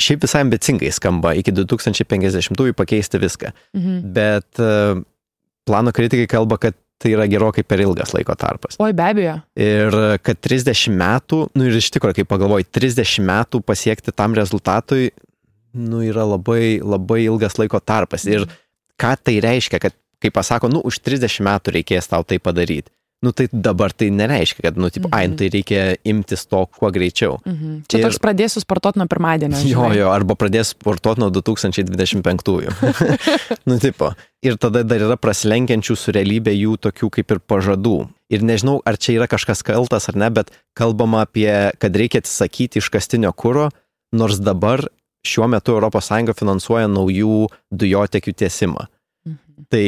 šiaip 0.00 0.24
visai 0.24 0.46
ambicingai 0.46 0.88
skamba 0.94 1.34
iki 1.36 1.52
2050-ųjų 1.52 2.76
pakeisti 2.78 3.20
viską. 3.20 3.52
Mm. 3.76 3.98
Bet 4.16 4.62
uh, 4.64 5.02
plano 5.68 5.92
kritikai 5.92 6.24
kalba, 6.30 6.56
kad 6.62 6.78
tai 7.02 7.12
yra 7.16 7.26
gerokai 7.28 7.64
per 7.66 7.82
ilgas 7.82 8.14
laiko 8.14 8.34
tarpas. 8.38 8.78
Oi, 8.80 8.94
be 8.96 9.04
abejo. 9.04 9.34
Ir 9.58 9.96
kad 10.22 10.40
30 10.40 10.94
metų, 10.96 11.42
nu 11.58 11.66
ir 11.68 11.76
iš 11.76 11.90
tikrųjų, 11.96 12.20
kaip 12.20 12.30
pagalvoju, 12.30 12.68
30 12.70 13.26
metų 13.26 13.60
pasiekti 13.66 14.14
tam 14.14 14.36
rezultatui, 14.38 15.10
nu 15.72 16.02
yra 16.04 16.24
labai, 16.28 16.78
labai 16.84 17.24
ilgas 17.26 17.58
laiko 17.58 17.80
tarpas. 17.80 18.26
Ir 18.28 18.46
ką 19.02 19.16
tai 19.18 19.38
reiškia, 19.42 19.82
kad 19.82 19.98
kai 20.22 20.30
pasako, 20.30 20.70
nu 20.70 20.82
už 20.86 21.02
30 21.02 21.42
metų 21.42 21.78
reikės 21.78 22.10
tau 22.10 22.22
tai 22.26 22.38
padaryti. 22.42 22.92
Nu 23.22 23.30
tai 23.30 23.46
dabar 23.54 23.92
tai 23.94 24.08
nereiškia, 24.10 24.64
kad, 24.66 24.76
nu, 24.76 24.88
tipo, 24.90 25.06
mhm. 25.06 25.14
ai, 25.14 25.28
nu, 25.30 25.36
tai 25.38 25.46
reikia 25.46 25.82
imtis 26.10 26.42
to 26.50 26.64
kuo 26.66 26.88
greičiau. 26.90 27.36
Mhm. 27.46 27.76
Čia 27.86 28.00
ir, 28.00 28.06
toks 28.08 28.18
pradėsiu 28.18 28.62
sportuoti 28.64 28.98
nuo 28.98 29.06
pirmadienio. 29.06 29.58
Žinai. 29.62 29.70
Jo, 29.70 29.84
jo, 29.94 30.08
arba 30.10 30.34
pradėsiu 30.38 30.74
sportuoti 30.74 31.22
nuo 31.22 31.28
2025-ųjų. 31.30 32.74
nu, 33.70 33.78
tipo. 33.82 34.10
Ir 34.42 34.58
tada 34.58 34.82
dar 34.82 35.04
yra 35.06 35.14
praslenkiančių 35.22 35.94
su 35.94 36.10
realybė 36.16 36.50
jų 36.56 36.74
tokių 36.82 37.12
kaip 37.14 37.36
ir 37.36 37.40
pažadų. 37.46 37.94
Ir 38.34 38.42
nežinau, 38.42 38.80
ar 38.82 38.98
čia 38.98 39.20
yra 39.20 39.30
kažkas 39.30 39.62
kaltas 39.62 40.10
ar 40.10 40.18
ne, 40.18 40.26
bet 40.34 40.50
kalbama 40.74 41.22
apie, 41.22 41.46
kad 41.78 41.94
reikia 41.94 42.24
atsisakyti 42.24 42.82
iškastinio 42.82 43.30
kūro, 43.38 43.68
nors 44.18 44.42
dabar 44.42 44.82
šiuo 45.26 45.48
metu 45.50 45.78
ES 45.78 46.10
finansuoja 46.38 46.88
naujų 46.90 47.46
dujotekių 47.70 48.34
tiesimą. 48.34 48.86
Mhm. 49.26 49.66
Tai, 49.70 49.84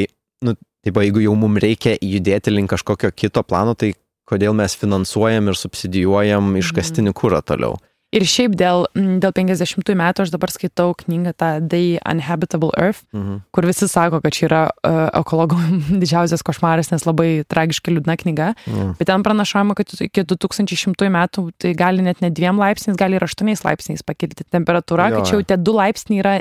nu, 0.47 0.55
taip, 0.85 1.01
jeigu 1.03 1.25
jau 1.25 1.35
mums 1.39 1.63
reikia 1.63 1.97
judėti 2.01 2.55
link 2.55 2.71
kažkokio 2.71 3.11
kito 3.11 3.43
plano, 3.43 3.75
tai 3.75 3.95
kodėl 4.29 4.55
mes 4.57 4.77
finansuojam 4.77 5.51
ir 5.51 5.59
subsidijuojam 5.59 6.43
mhm. 6.43 6.63
iškastinį 6.63 7.15
kūrą 7.17 7.43
toliau? 7.45 7.79
Ir 8.15 8.25
šiaip 8.31 8.55
dėl, 8.59 8.85
dėl 8.95 9.33
50 9.35 9.91
metų 9.99 10.25
aš 10.25 10.31
dabar 10.31 10.53
skaitau 10.55 10.93
knygą 11.01 11.33
tą 11.35 11.49
The 11.61 11.99
Unhabitable 12.07 12.71
Earth, 12.79 13.03
mhm. 13.15 13.41
kur 13.55 13.67
visi 13.67 13.89
sako, 13.91 14.21
kad 14.23 14.37
čia 14.37 14.47
yra 14.49 14.63
uh, 14.71 15.07
ekologų 15.21 15.59
didžiausias 16.03 16.45
košmaras, 16.47 16.93
nes 16.95 17.07
labai 17.09 17.29
tragiškai 17.51 17.97
liūdna 17.97 18.17
knyga. 18.21 18.53
Mhm. 18.69 18.93
Bet 19.01 19.11
ten 19.11 19.25
pranašojama, 19.27 19.77
kad 19.79 19.97
iki 20.07 20.27
2100 20.31 21.11
metų 21.15 21.49
tai 21.59 21.75
gali 21.79 22.05
net 22.07 22.23
ne 22.23 22.31
dviem 22.35 22.61
laipsniais, 22.63 22.99
gali 23.01 23.19
ir 23.19 23.27
aštuoniais 23.27 23.65
laipsniais 23.67 24.07
pakilti 24.07 24.47
temperatūra, 24.47 25.11
jo. 25.11 25.19
kad 25.19 25.31
čia 25.31 25.39
jau 25.39 25.49
tie 25.51 25.59
du 25.59 25.75
laipsniai 25.75 26.23
yra 26.23 26.37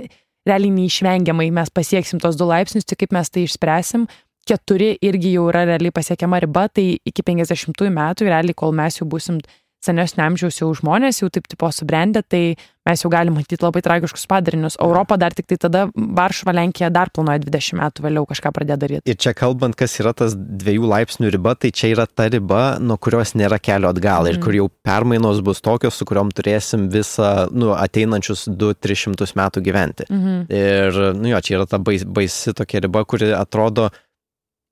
realiai 0.48 0.76
neišvengiamai, 0.76 1.48
mes 1.56 1.72
pasieksim 1.74 2.22
tos 2.22 2.38
du 2.38 2.46
laipsnius, 2.50 2.86
tik 2.86 3.04
kaip 3.04 3.16
mes 3.16 3.34
tai 3.34 3.48
išspręsim. 3.48 4.06
Keturi 4.44 4.90
irgi 5.00 5.38
jau 5.38 5.48
yra 5.48 5.64
realiai 5.70 5.94
pasiekiama 5.96 6.42
riba, 6.44 6.68
tai 6.68 6.98
iki 7.08 7.24
50 7.24 7.80
metų, 7.96 8.28
realiai 8.28 8.58
kol 8.60 8.76
mes 8.76 9.00
jau 9.00 9.08
busim 9.08 9.40
senesnio 9.84 10.26
amžiaus 10.28 10.62
jau 10.62 10.70
žmonės, 10.78 11.22
jau 11.22 11.30
taip 11.34 11.48
tipo 11.52 11.70
subrendę, 11.74 12.24
tai 12.24 12.56
mes 12.88 13.04
jau 13.04 13.10
galime 13.12 13.40
matyti 13.40 13.64
labai 13.64 13.82
tragiškus 13.84 14.26
padarinius. 14.32 14.78
Europą 14.84 15.18
dar 15.20 15.36
tik 15.36 15.48
tai 15.48 15.58
tada 15.62 15.86
Varšuva, 15.94 16.54
Lenkija 16.58 16.90
dar 16.94 17.12
planuoja 17.16 17.42
20 17.44 17.80
metų 17.80 18.06
vėliau 18.06 18.28
kažką 18.30 18.52
pradėti 18.56 18.82
daryti. 18.84 19.04
Ir 19.12 19.20
čia 19.20 19.36
kalbant, 19.38 19.78
kas 19.80 19.96
yra 20.02 20.14
tas 20.18 20.36
dviejų 20.36 20.88
laipsnių 20.92 21.32
riba, 21.36 21.56
tai 21.60 21.72
čia 21.76 21.94
yra 21.94 22.08
ta 22.08 22.28
riba, 22.32 22.64
nuo 22.84 22.98
kurios 23.00 23.36
nėra 23.40 23.60
kelio 23.64 23.92
atgal 23.94 24.28
mm. 24.28 24.32
ir 24.34 24.40
mhm. 24.40 24.46
kur 24.46 24.60
jau 24.60 24.70
permainos 24.88 25.44
bus 25.46 25.64
tokios, 25.64 26.00
su 26.00 26.08
kuriuom 26.10 26.32
turėsim 26.36 26.90
visą, 26.94 27.34
nu, 27.56 27.74
ateinančius 27.78 28.48
2-300 28.52 29.32
metų 29.40 29.64
gyventi. 29.64 30.10
Mm 30.10 30.24
-hmm. 30.24 30.42
Ir, 30.54 31.04
nu 31.20 31.32
jo, 31.32 31.40
čia 31.42 31.60
yra 31.60 31.68
ta 31.70 31.80
bais, 31.80 32.04
baisi 32.04 32.54
tokia 32.54 32.84
riba, 32.84 33.06
kuri 33.06 33.32
atrodo, 33.34 33.90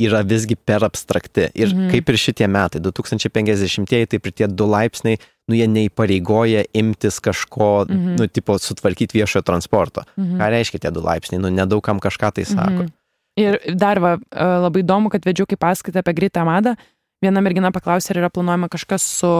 yra 0.08 0.22
visgi 0.28 0.56
per 0.56 0.86
abstrakti. 0.86 1.50
Ir 1.58 1.74
mhm. 1.74 1.90
kaip 1.94 2.10
ir 2.12 2.20
šitie 2.20 2.48
metai, 2.52 2.82
2050-ieji, 2.84 4.10
taip 4.14 4.30
ir 4.30 4.36
tie 4.36 4.48
du 4.50 4.68
laipsniai, 4.70 5.20
nu 5.50 5.58
jie 5.58 5.68
neįpareigoja 5.68 6.66
imtis 6.78 7.20
kažko, 7.24 7.72
mhm. 7.90 8.16
nu, 8.20 8.30
tipo, 8.32 8.58
sutvarkyti 8.62 9.20
viešojo 9.20 9.46
transporto. 9.48 10.06
Mhm. 10.16 10.40
Ką 10.42 10.50
reiškia 10.56 10.86
tie 10.86 10.94
du 10.96 11.04
laipsniai? 11.06 11.42
Nu, 11.44 11.54
nedaugam 11.54 12.02
kažką 12.04 12.34
tai 12.40 12.48
sako. 12.48 12.88
Mhm. 12.88 12.96
Ir 13.40 13.58
dar 13.80 14.02
va, 14.04 14.18
e, 14.20 14.48
labai 14.66 14.82
įdomu, 14.84 15.10
kad 15.12 15.24
vedžiau 15.24 15.48
kaip 15.48 15.62
paskaitą 15.64 16.04
apie 16.04 16.14
greitą 16.18 16.44
madą. 16.48 16.76
Viena 17.24 17.40
mergina 17.44 17.72
paklausė, 17.72 18.12
ar 18.12 18.26
yra 18.26 18.30
planuojama 18.34 18.68
kažkas 18.74 19.06
su 19.22 19.32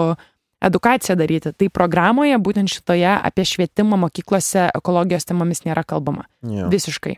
edukacija 0.64 1.18
daryti. 1.20 1.52
Tai 1.58 1.68
programoje, 1.74 2.38
būtent 2.40 2.72
šitoje 2.72 3.10
apie 3.18 3.46
švietimą 3.50 4.00
mokyklose 4.06 4.70
ekologijos 4.78 5.28
temomis 5.28 5.66
nėra 5.66 5.84
kalbama. 5.88 6.28
Jo. 6.46 6.70
Visiškai 6.72 7.18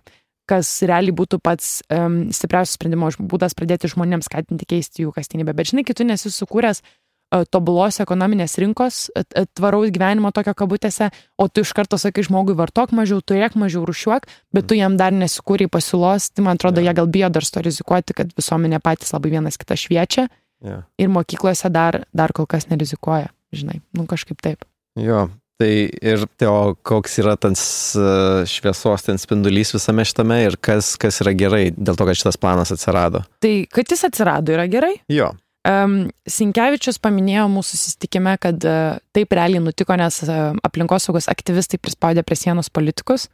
kas 0.49 0.69
realiai 0.83 1.15
būtų 1.15 1.39
pats 1.43 1.79
um, 1.93 2.27
stipriausias 2.35 2.75
sprendimo 2.77 3.09
būdas 3.19 3.55
pradėti 3.57 3.91
žmonėms 3.91 4.27
skatinti 4.29 4.67
keisti 4.67 5.05
jų 5.05 5.13
kasdienybę. 5.15 5.55
Bet 5.55 5.71
žinai, 5.71 5.85
kitų 5.87 6.07
nesi 6.09 6.31
sukūręs 6.33 6.81
uh, 6.83 7.43
tobulos 7.47 8.01
ekonominės 8.03 8.57
rinkos, 8.61 9.05
uh, 9.15 9.45
tvaraus 9.55 9.93
gyvenimo 9.95 10.33
tokio 10.35 10.55
kabutėse, 10.57 11.09
o 11.39 11.47
tu 11.47 11.63
iš 11.63 11.73
karto 11.77 11.99
sakai 12.01 12.25
žmogui 12.27 12.57
vartok 12.59 12.95
mažiau, 12.95 13.23
turėk 13.23 13.55
mažiau 13.59 13.85
rušiuok, 13.87 14.27
bet 14.55 14.67
tu 14.67 14.79
jam 14.79 14.97
dar 14.99 15.15
nesikūrei 15.15 15.69
pasiūlos, 15.71 16.33
tai 16.35 16.47
man 16.47 16.59
atrodo, 16.59 16.83
yeah. 16.83 16.91
jie 16.91 16.99
gal 16.99 17.11
bijo 17.11 17.31
dar 17.33 17.47
to 17.55 17.63
rizikuoti, 17.63 18.17
kad 18.17 18.35
visuomenė 18.35 18.81
patys 18.83 19.15
labai 19.15 19.37
vienas 19.37 19.59
kitą 19.61 19.79
šviečia 19.79 20.27
yeah. 20.27 20.83
ir 20.99 21.13
mokyklose 21.13 21.71
dar, 21.71 22.03
dar 22.11 22.35
kol 22.35 22.49
kas 22.51 22.67
nerizikuoja, 22.71 23.31
žinai, 23.55 23.79
nu 23.95 24.07
kažkaip 24.11 24.43
taip. 24.43 24.67
Jo, 24.99 25.29
Tai 25.63 25.71
ir 25.87 26.25
tai, 26.35 26.49
o 26.51 26.73
koks 26.75 27.21
yra 27.21 27.37
tas 27.39 27.61
e, 27.95 28.07
šviesos 28.51 29.05
ten 29.05 29.19
spindulys 29.21 29.71
visame 29.71 30.03
šitame 30.03 30.41
ir 30.49 30.57
kas, 30.59 30.97
kas 30.99 31.21
yra 31.23 31.31
gerai 31.39 31.63
dėl 31.71 31.95
to, 31.95 32.07
kad 32.09 32.19
šitas 32.19 32.39
planas 32.41 32.73
atsirado? 32.75 33.21
Tai, 33.43 33.53
kad 33.71 33.93
jis 33.93 34.03
atsirado, 34.09 34.51
yra 34.57 34.65
gerai? 34.67 34.97
Jo. 35.13 35.31
Um, 35.63 36.09
Sinkevičius 36.27 36.99
paminėjo 36.99 37.45
mūsų 37.53 37.79
susitikime, 37.79 38.35
kad 38.43 38.67
uh, 38.67 38.97
taip 39.15 39.31
realiai 39.37 39.63
nutiko, 39.63 39.95
nes 39.95 40.19
uh, 40.25 40.51
aplinkosaugos 40.67 41.29
aktyvistai 41.31 41.79
prispaudė 41.79 42.25
prie 42.27 42.35
sienos 42.41 42.67
politikus. 42.67 43.29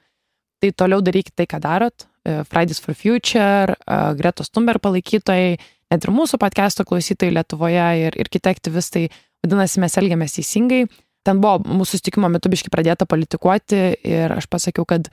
Tai 0.61 0.69
toliau 0.77 1.01
darykite 1.01 1.39
tai, 1.41 1.49
ką 1.49 1.63
darot. 1.65 2.05
Uh, 2.27 2.43
Fridays 2.45 2.83
for 2.83 2.93
Future, 2.93 3.73
uh, 3.73 4.11
Gretos 4.19 4.53
Tumber 4.53 4.77
palaikytojai, 4.77 5.57
net 5.89 6.05
ir 6.05 6.13
mūsų 6.13 6.37
podcast'o 6.37 6.85
klausytojai 6.85 7.39
Lietuvoje 7.39 7.89
ir, 8.05 8.21
ir 8.21 8.29
kiti 8.29 8.53
aktyvistai. 8.53 9.07
Vadinasi, 9.39 9.81
mes 9.81 9.95
elgiamės 9.97 10.37
teisingai 10.37 10.83
ten 11.27 11.41
buvo 11.43 11.59
mūsų 11.63 11.97
susitikimo 11.97 12.29
metu 12.31 12.51
biški 12.51 12.71
pradėta 12.73 13.07
politikuoti 13.09 13.81
ir 14.07 14.35
aš 14.37 14.47
pasakiau, 14.51 14.85
kad 14.87 15.09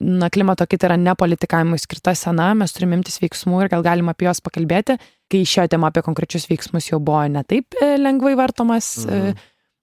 na, 0.00 0.30
klimato 0.30 0.66
kaita 0.68 0.88
yra 0.90 0.96
ne 1.00 1.14
politikavimui 1.18 1.78
skirta 1.82 2.14
sena, 2.18 2.52
mes 2.58 2.74
turime 2.74 2.98
imtis 2.98 3.18
veiksmų 3.22 3.64
ir 3.64 3.72
gal 3.72 3.84
galima 3.86 4.14
apie 4.14 4.28
juos 4.28 4.40
pakalbėti, 4.44 4.98
kai 5.30 5.42
šio 5.48 5.66
tema 5.70 5.90
apie 5.90 6.04
konkrečius 6.06 6.48
veiksmus 6.50 6.90
jau 6.90 7.00
buvo 7.02 7.24
ne 7.32 7.44
taip 7.48 7.76
e, 7.82 7.96
lengvai 8.00 8.36
vartomas 8.38 8.94
mhm. 9.04 9.38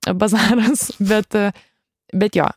E, 0.06 0.14
bazaras, 0.16 0.88
bet, 1.12 1.36
e, 1.36 1.50
bet 2.16 2.38
jo, 2.38 2.48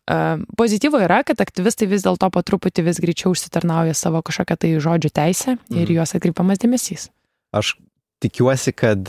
pozityvo 0.61 1.01
yra, 1.07 1.23
kad 1.27 1.41
aktyvistai 1.41 1.89
vis 1.91 2.05
dėlto 2.07 2.31
po 2.35 2.45
truputį 2.45 2.85
vis 2.91 3.01
greičiau 3.03 3.33
užsitarnauja 3.35 3.97
savo 3.97 4.23
kažkokią 4.27 4.59
tai 4.61 4.75
žodžių 4.77 5.13
teisę 5.17 5.57
ir 5.57 5.83
mhm. 5.83 5.95
juos 5.99 6.15
atkreipiamas 6.15 6.63
dėmesys. 6.63 7.09
Aš 7.57 7.75
tikiuosi, 8.23 8.75
kad 8.77 9.09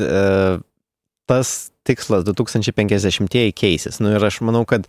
tas 1.30 1.50
tikslas 1.90 2.26
2050-ieji 2.30 3.56
keisis. 3.58 4.00
Nu 4.04 4.14
ir 4.16 4.26
aš 4.30 4.40
manau, 4.46 4.64
kad 4.70 4.88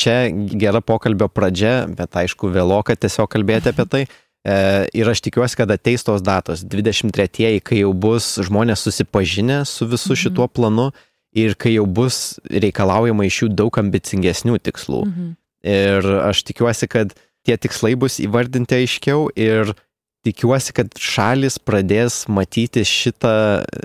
čia 0.00 0.30
gera 0.32 0.80
pokalbio 0.80 1.28
pradžia, 1.28 1.84
bet 1.92 2.16
aišku, 2.16 2.50
vėloka 2.54 2.96
tiesiog 2.96 3.30
kalbėti 3.30 3.72
apie 3.72 3.86
tai. 3.92 4.02
E, 4.40 4.56
ir 4.96 5.10
aš 5.12 5.20
tikiuosi, 5.26 5.58
kad 5.60 5.70
ateis 5.72 6.04
tos 6.06 6.24
datos, 6.24 6.64
23-ieji, 6.64 7.60
kai 7.60 7.82
jau 7.82 7.92
bus 7.92 8.38
žmonės 8.40 8.86
susipažinę 8.86 9.62
su 9.68 9.88
visu 9.90 10.14
mhm. 10.14 10.20
šituo 10.24 10.48
planu 10.48 10.88
ir 11.36 11.54
kai 11.60 11.74
jau 11.76 11.84
bus 11.86 12.40
reikalaujama 12.50 13.28
iš 13.28 13.44
jų 13.44 13.50
daug 13.58 13.82
ambicingesnių 13.82 14.58
tikslų. 14.64 15.04
Mhm. 15.06 15.28
Ir 15.70 16.08
aš 16.24 16.40
tikiuosi, 16.48 16.88
kad 16.88 17.12
tie 17.44 17.56
tikslai 17.60 17.92
bus 18.00 18.16
įvardinti 18.22 18.80
aiškiau 18.80 19.28
ir 19.36 19.74
tikiuosi, 20.26 20.74
kad 20.76 20.92
šalis 21.00 21.58
pradės 21.58 22.24
matyti 22.28 22.84
šitą 22.86 23.32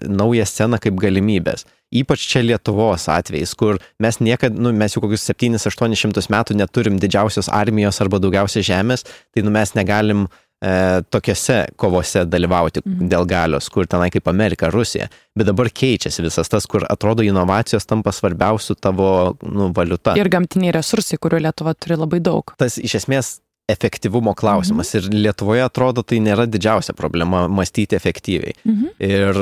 naują 0.08 0.46
sceną 0.46 0.80
kaip 0.84 0.98
galimybės. 1.02 1.66
Ypač 1.96 2.26
čia 2.28 2.42
Lietuvos 2.44 3.06
atvejais, 3.14 3.54
kur 3.56 3.78
mes 4.04 4.18
niekada, 4.20 4.58
nu, 4.60 4.74
mes 4.76 4.96
jau 4.98 5.04
kokius 5.06 5.24
7-800 5.30 6.28
metų 6.34 6.58
neturim 6.60 6.98
didžiausios 7.00 7.48
armijos 7.54 8.02
arba 8.04 8.20
daugiausia 8.20 8.64
žemės, 8.66 9.06
tai 9.32 9.46
nu, 9.46 9.54
mes 9.54 9.72
negalim 9.78 10.26
e, 10.66 11.02
tokiose 11.12 11.66
kovose 11.78 12.24
dalyvauti 12.26 12.82
Mhm. 12.86 13.08
dėl 13.12 13.26
galios, 13.28 13.70
kur 13.70 13.86
tenai 13.86 14.10
kaip 14.10 14.28
Amerika, 14.32 14.70
Rusija. 14.72 15.10
Bet 15.36 15.46
dabar 15.48 15.68
keičiasi 15.70 16.24
visas 16.24 16.50
tas, 16.50 16.66
kur 16.66 16.86
atrodo 16.90 17.22
inovacijos 17.24 17.86
tampa 17.86 18.10
svarbiausių 18.16 18.76
tavo 18.82 19.38
nu, 19.44 19.72
valiuta. 19.76 20.16
Ir 20.18 20.30
gamtiniai 20.32 20.74
resursai, 20.74 21.20
kurių 21.20 21.44
Lietuva 21.46 21.76
turi 21.76 21.96
labai 22.00 22.20
daug. 22.20 22.56
tas 22.58 22.78
iš 22.80 22.96
esmės 23.04 23.40
efektyvumo 23.70 24.34
klausimas. 24.38 24.92
Ir 24.98 25.08
Lietuvoje 25.12 25.64
atrodo 25.66 26.04
tai 26.06 26.20
nėra 26.22 26.46
didžiausia 26.50 26.94
problema 26.98 27.48
mąstyti 27.50 27.98
efektyviai. 27.98 28.54
Mhm. 28.66 28.92
Ir, 29.02 29.40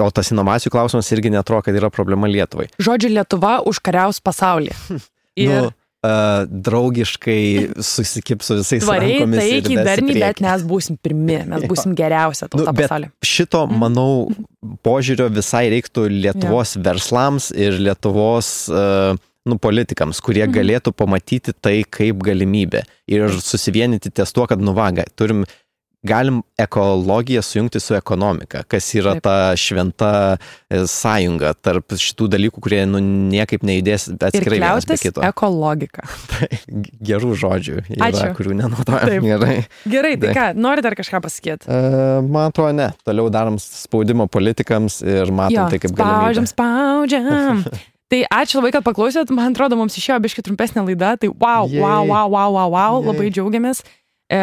o 0.00 0.10
tas 0.14 0.30
inovacijų 0.34 0.70
klausimas 0.74 1.10
irgi 1.14 1.32
netrodo, 1.34 1.64
kad 1.66 1.74
yra 1.78 1.90
problema 1.90 2.30
Lietuvai. 2.30 2.68
Žodžiu, 2.78 3.10
Lietuva 3.16 3.56
užkariaus 3.66 4.20
pasaulį. 4.22 4.70
Ir 5.44 5.50
Nu, 5.50 5.64
uh, 6.06 6.44
draugiškai 6.46 7.74
susikips 7.82 8.46
su 8.46 8.58
visais 8.60 8.84
tvariai, 8.84 9.16
rankomis 9.18 9.40
taikiai, 9.42 9.84
darniai, 9.88 10.20
bet 10.22 10.42
mes 10.44 10.62
būsim 10.68 10.98
pirmi, 11.02 11.40
mes 11.48 11.64
Jo. 11.64 11.70
būsim 11.72 11.94
geriausia 11.98 12.46
tauta 12.52 12.70
Nu, 12.70 12.76
pasaulyje. 12.78 13.10
šito, 13.24 13.64
Mhm. 13.66 13.78
manau, 13.82 14.30
požiūrio 14.86 15.26
visai 15.34 15.64
reiktų 15.74 16.06
Lietuvos 16.12 16.76
verslams 16.78 17.50
ir 17.56 17.72
Lietuvos 17.82 18.68
uh, 18.70 19.16
nu, 19.46 19.58
politikams, 19.58 20.20
kurie 20.24 20.46
Mhm. 20.46 20.54
galėtų 20.56 20.92
pamatyti 20.96 21.52
tai 21.60 21.82
kaip 21.84 22.22
galimybę 22.24 22.84
ir 23.08 23.28
susivienyti 23.28 24.10
ties 24.12 24.32
tuo, 24.32 24.46
kad 24.48 24.58
nuvaga, 24.60 25.04
turim, 25.16 25.44
galim 26.04 26.42
ekologiją 26.60 27.40
sujungti 27.40 27.80
su 27.80 27.94
ekonomika, 27.96 28.60
kas 28.68 28.84
yra 28.94 29.14
Taip. 29.16 29.22
ta 29.24 29.36
šventa 29.56 30.10
e, 30.68 30.82
sąjunga 30.84 31.54
tarp 31.64 31.94
šitų 31.96 32.26
dalykų, 32.28 32.60
kurie 32.60 32.82
nu, 32.84 32.98
niekaip 33.00 33.62
nejudės 33.64 34.10
Ir 34.12 34.18
atskirai 34.28 34.58
vienas 34.60 34.84
be 34.84 34.98
kito. 35.00 35.22
ekologika. 35.24 36.04
Gerų 37.08 37.32
žodžių 37.40 37.76
yra, 37.96 38.10
Ačiū. 38.10 38.34
kurių 38.36 38.52
nenaudojam. 38.60 39.24
Gerai. 39.30 39.56
Gerai, 39.88 40.12
tai 40.20 40.28
Taip. 40.28 40.36
ką, 40.36 40.46
nori 40.60 40.84
dar 40.84 40.92
kažką 40.98 41.22
pasakyti? 41.24 41.68
E, 41.72 42.20
man 42.28 42.50
atrodo, 42.52 42.72
ne. 42.76 42.90
Toliau 43.08 43.30
darom 43.32 43.56
spaudimo 43.60 44.28
politikams 44.28 45.00
ir 45.04 45.32
matom 45.32 45.70
tai 45.72 45.78
kaip 45.80 45.92
spaudžiam, 45.96 46.44
galimybę. 46.44 46.52
spaudžiam. 46.52 47.64
tai 48.14 48.22
ačiū 48.30 48.60
labai, 48.62 48.70
kad 48.78 48.84
paklausėt. 48.86 49.34
Man 49.34 49.50
atrodo, 49.50 49.74
mums 49.80 49.98
išėjo 49.98 50.20
biškai 50.22 50.46
trumpesnė 50.46 50.86
laida. 50.86 51.16
Tai 51.18 51.32
wow, 51.34 51.66
Jej. 51.66 51.82
wow, 51.82 52.06
wow, 52.06 52.30
wow, 52.30 52.50
wow, 52.54 52.68
wow. 52.70 53.00
Jej. 53.02 53.08
labai 53.10 53.30
džiaugiamės. 53.34 53.82
E, 54.34 54.38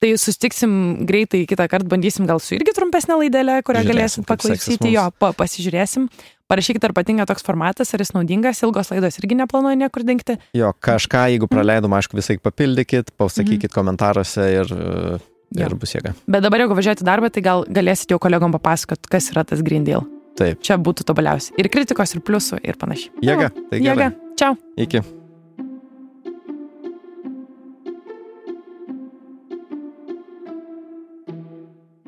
tai 0.00 0.10
sustiksim 0.20 0.72
greitai 1.08 1.42
kitą 1.50 1.66
kartą, 1.68 1.88
bandysim 1.90 2.28
gal 2.28 2.38
su 2.40 2.54
irgi 2.54 2.72
trumpesnė 2.76 3.16
laidelė, 3.24 3.56
kurią 3.66 3.82
Žiūrėsim, 3.82 3.90
galėsim 3.90 4.26
paklausyti. 4.28 4.92
Jo, 4.94 5.08
pa, 5.18 5.32
pasižiūrėsim. 5.36 6.06
Parašykit, 6.50 6.82
ar 6.86 6.92
patinka 6.94 7.26
toks 7.30 7.44
formatas, 7.46 7.90
ar 7.94 8.02
jis 8.02 8.12
naudingas. 8.14 8.60
Ilgos 8.66 8.90
laidos 8.90 9.18
irgi 9.20 9.36
neplanuoju 9.38 9.80
niekur 9.82 10.02
dingti. 10.06 10.34
Jo, 10.56 10.72
kažką, 10.82 11.24
jeigu 11.34 11.46
praleidom, 11.50 11.92
aišku, 11.98 12.18
visai 12.18 12.38
papildykit, 12.42 13.12
pasakykit 13.18 13.70
Mhm. 13.70 13.74
komentaruose 13.74 14.46
ir, 14.60 14.66
e, 14.74 15.18
Jo. 15.58 15.66
ir 15.66 15.74
bus 15.74 15.92
jėga. 15.94 16.14
Bet 16.28 16.42
dabar, 16.42 16.60
jeigu 16.60 16.74
važiuojate 16.78 17.02
į 17.02 17.10
darbą, 17.10 17.30
tai 17.30 17.42
gal 17.42 17.64
galėsit 17.66 18.10
jau 18.10 18.18
kolegom 18.18 18.52
papasakot, 18.54 18.98
kas 19.10 19.30
yra 19.32 19.44
tas 19.44 19.62
Green 19.62 19.84
Deal. 19.84 20.06
Taip. 20.40 20.60
Čia 20.64 20.80
būtų 20.80 21.04
tobuliausia. 21.10 21.54
Ir 21.60 21.68
kritikos, 21.72 22.16
ir 22.16 22.24
pliusų, 22.24 22.62
ir 22.64 22.80
panašiai. 22.80 23.12
Jėga. 23.20 23.50
Jo, 23.50 23.64
Tai 23.70 23.80
Jėga. 23.84 24.12
Čiau. 24.40 24.56
Iki. 24.80 25.02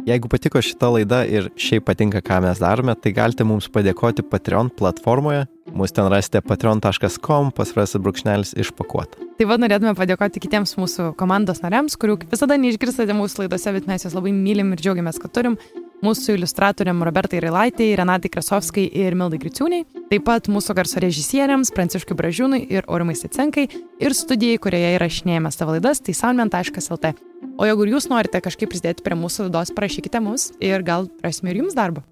Jeigu 0.02 0.26
patiko 0.26 0.58
šita 0.58 0.88
laida 0.90 1.20
ir 1.30 1.44
šiaip 1.54 1.84
patinka, 1.86 2.18
ką 2.24 2.40
mes 2.42 2.58
darome, 2.58 2.94
tai 2.98 3.12
galite 3.14 3.44
mums 3.46 3.68
padėkoti 3.70 4.24
Patreon 4.26 4.72
platformoje. 4.74 5.44
Mūsų 5.72 5.94
ten 5.94 6.08
rasite 6.10 6.42
patreon.com, 6.42 7.52
pasvirasis 7.54 8.02
brūkšnelis 8.02 8.50
išpakuota. 8.64 9.22
Tai 9.38 9.46
vad 9.48 9.62
norėtume 9.62 9.94
padėkoti 9.96 10.42
kitiems 10.42 10.74
mūsų 10.80 11.12
komandos 11.20 11.62
nariams, 11.62 11.94
kurių 12.00 12.18
visada 12.32 12.58
neišgirstate 12.58 13.14
mūsų 13.14 13.44
laidose, 13.44 13.76
bet 13.78 13.86
mes 13.88 14.04
juos 14.08 14.18
labai 14.18 14.34
mylim 14.34 14.74
ir 14.74 14.82
džiaugiamės, 14.82 15.22
kad 15.22 15.36
turim. 15.38 15.56
Mūsų 16.02 16.34
iliustratoriam 16.34 16.98
Robertai 17.06 17.38
Railaitei, 17.44 17.92
Renatai 17.94 18.30
Krasovskai 18.34 18.88
ir 19.04 19.14
Mildai 19.14 19.38
Griciūniai. 19.38 19.84
Taip 20.10 20.24
pat 20.26 20.50
mūsų 20.50 20.74
garso 20.74 20.98
režisieriams 21.02 21.70
Pranciškui 21.76 22.16
Bražiūnui 22.18 22.64
ir 22.74 22.88
Aurimai 22.90 23.14
Sicenkai 23.14 23.68
ir 24.02 24.18
studijai, 24.18 24.58
kurioje 24.58 24.96
įrašinėjame 24.96 25.54
savo 25.54 25.76
laidas, 25.76 26.02
tai 26.02 26.16
soundman.lt. 26.18 27.14
O 27.54 27.68
jeigu 27.70 27.86
jūs 27.94 28.10
norite 28.10 28.42
kažkaip 28.42 28.74
prisidėti 28.74 29.06
prie 29.06 29.18
mūsų 29.18 29.46
laidos, 29.46 29.70
parašykite 29.78 30.24
mums 30.26 30.50
ir 30.58 30.82
gal 30.82 31.06
rasime 31.22 31.54
ir 31.54 31.62
jums 31.62 31.78
darbą. 31.78 32.02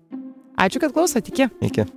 Ačiū, 0.54 0.78
kad 0.78 0.94
klausote, 0.94 1.34
iki. 1.34 1.50
Iki. 1.66 1.90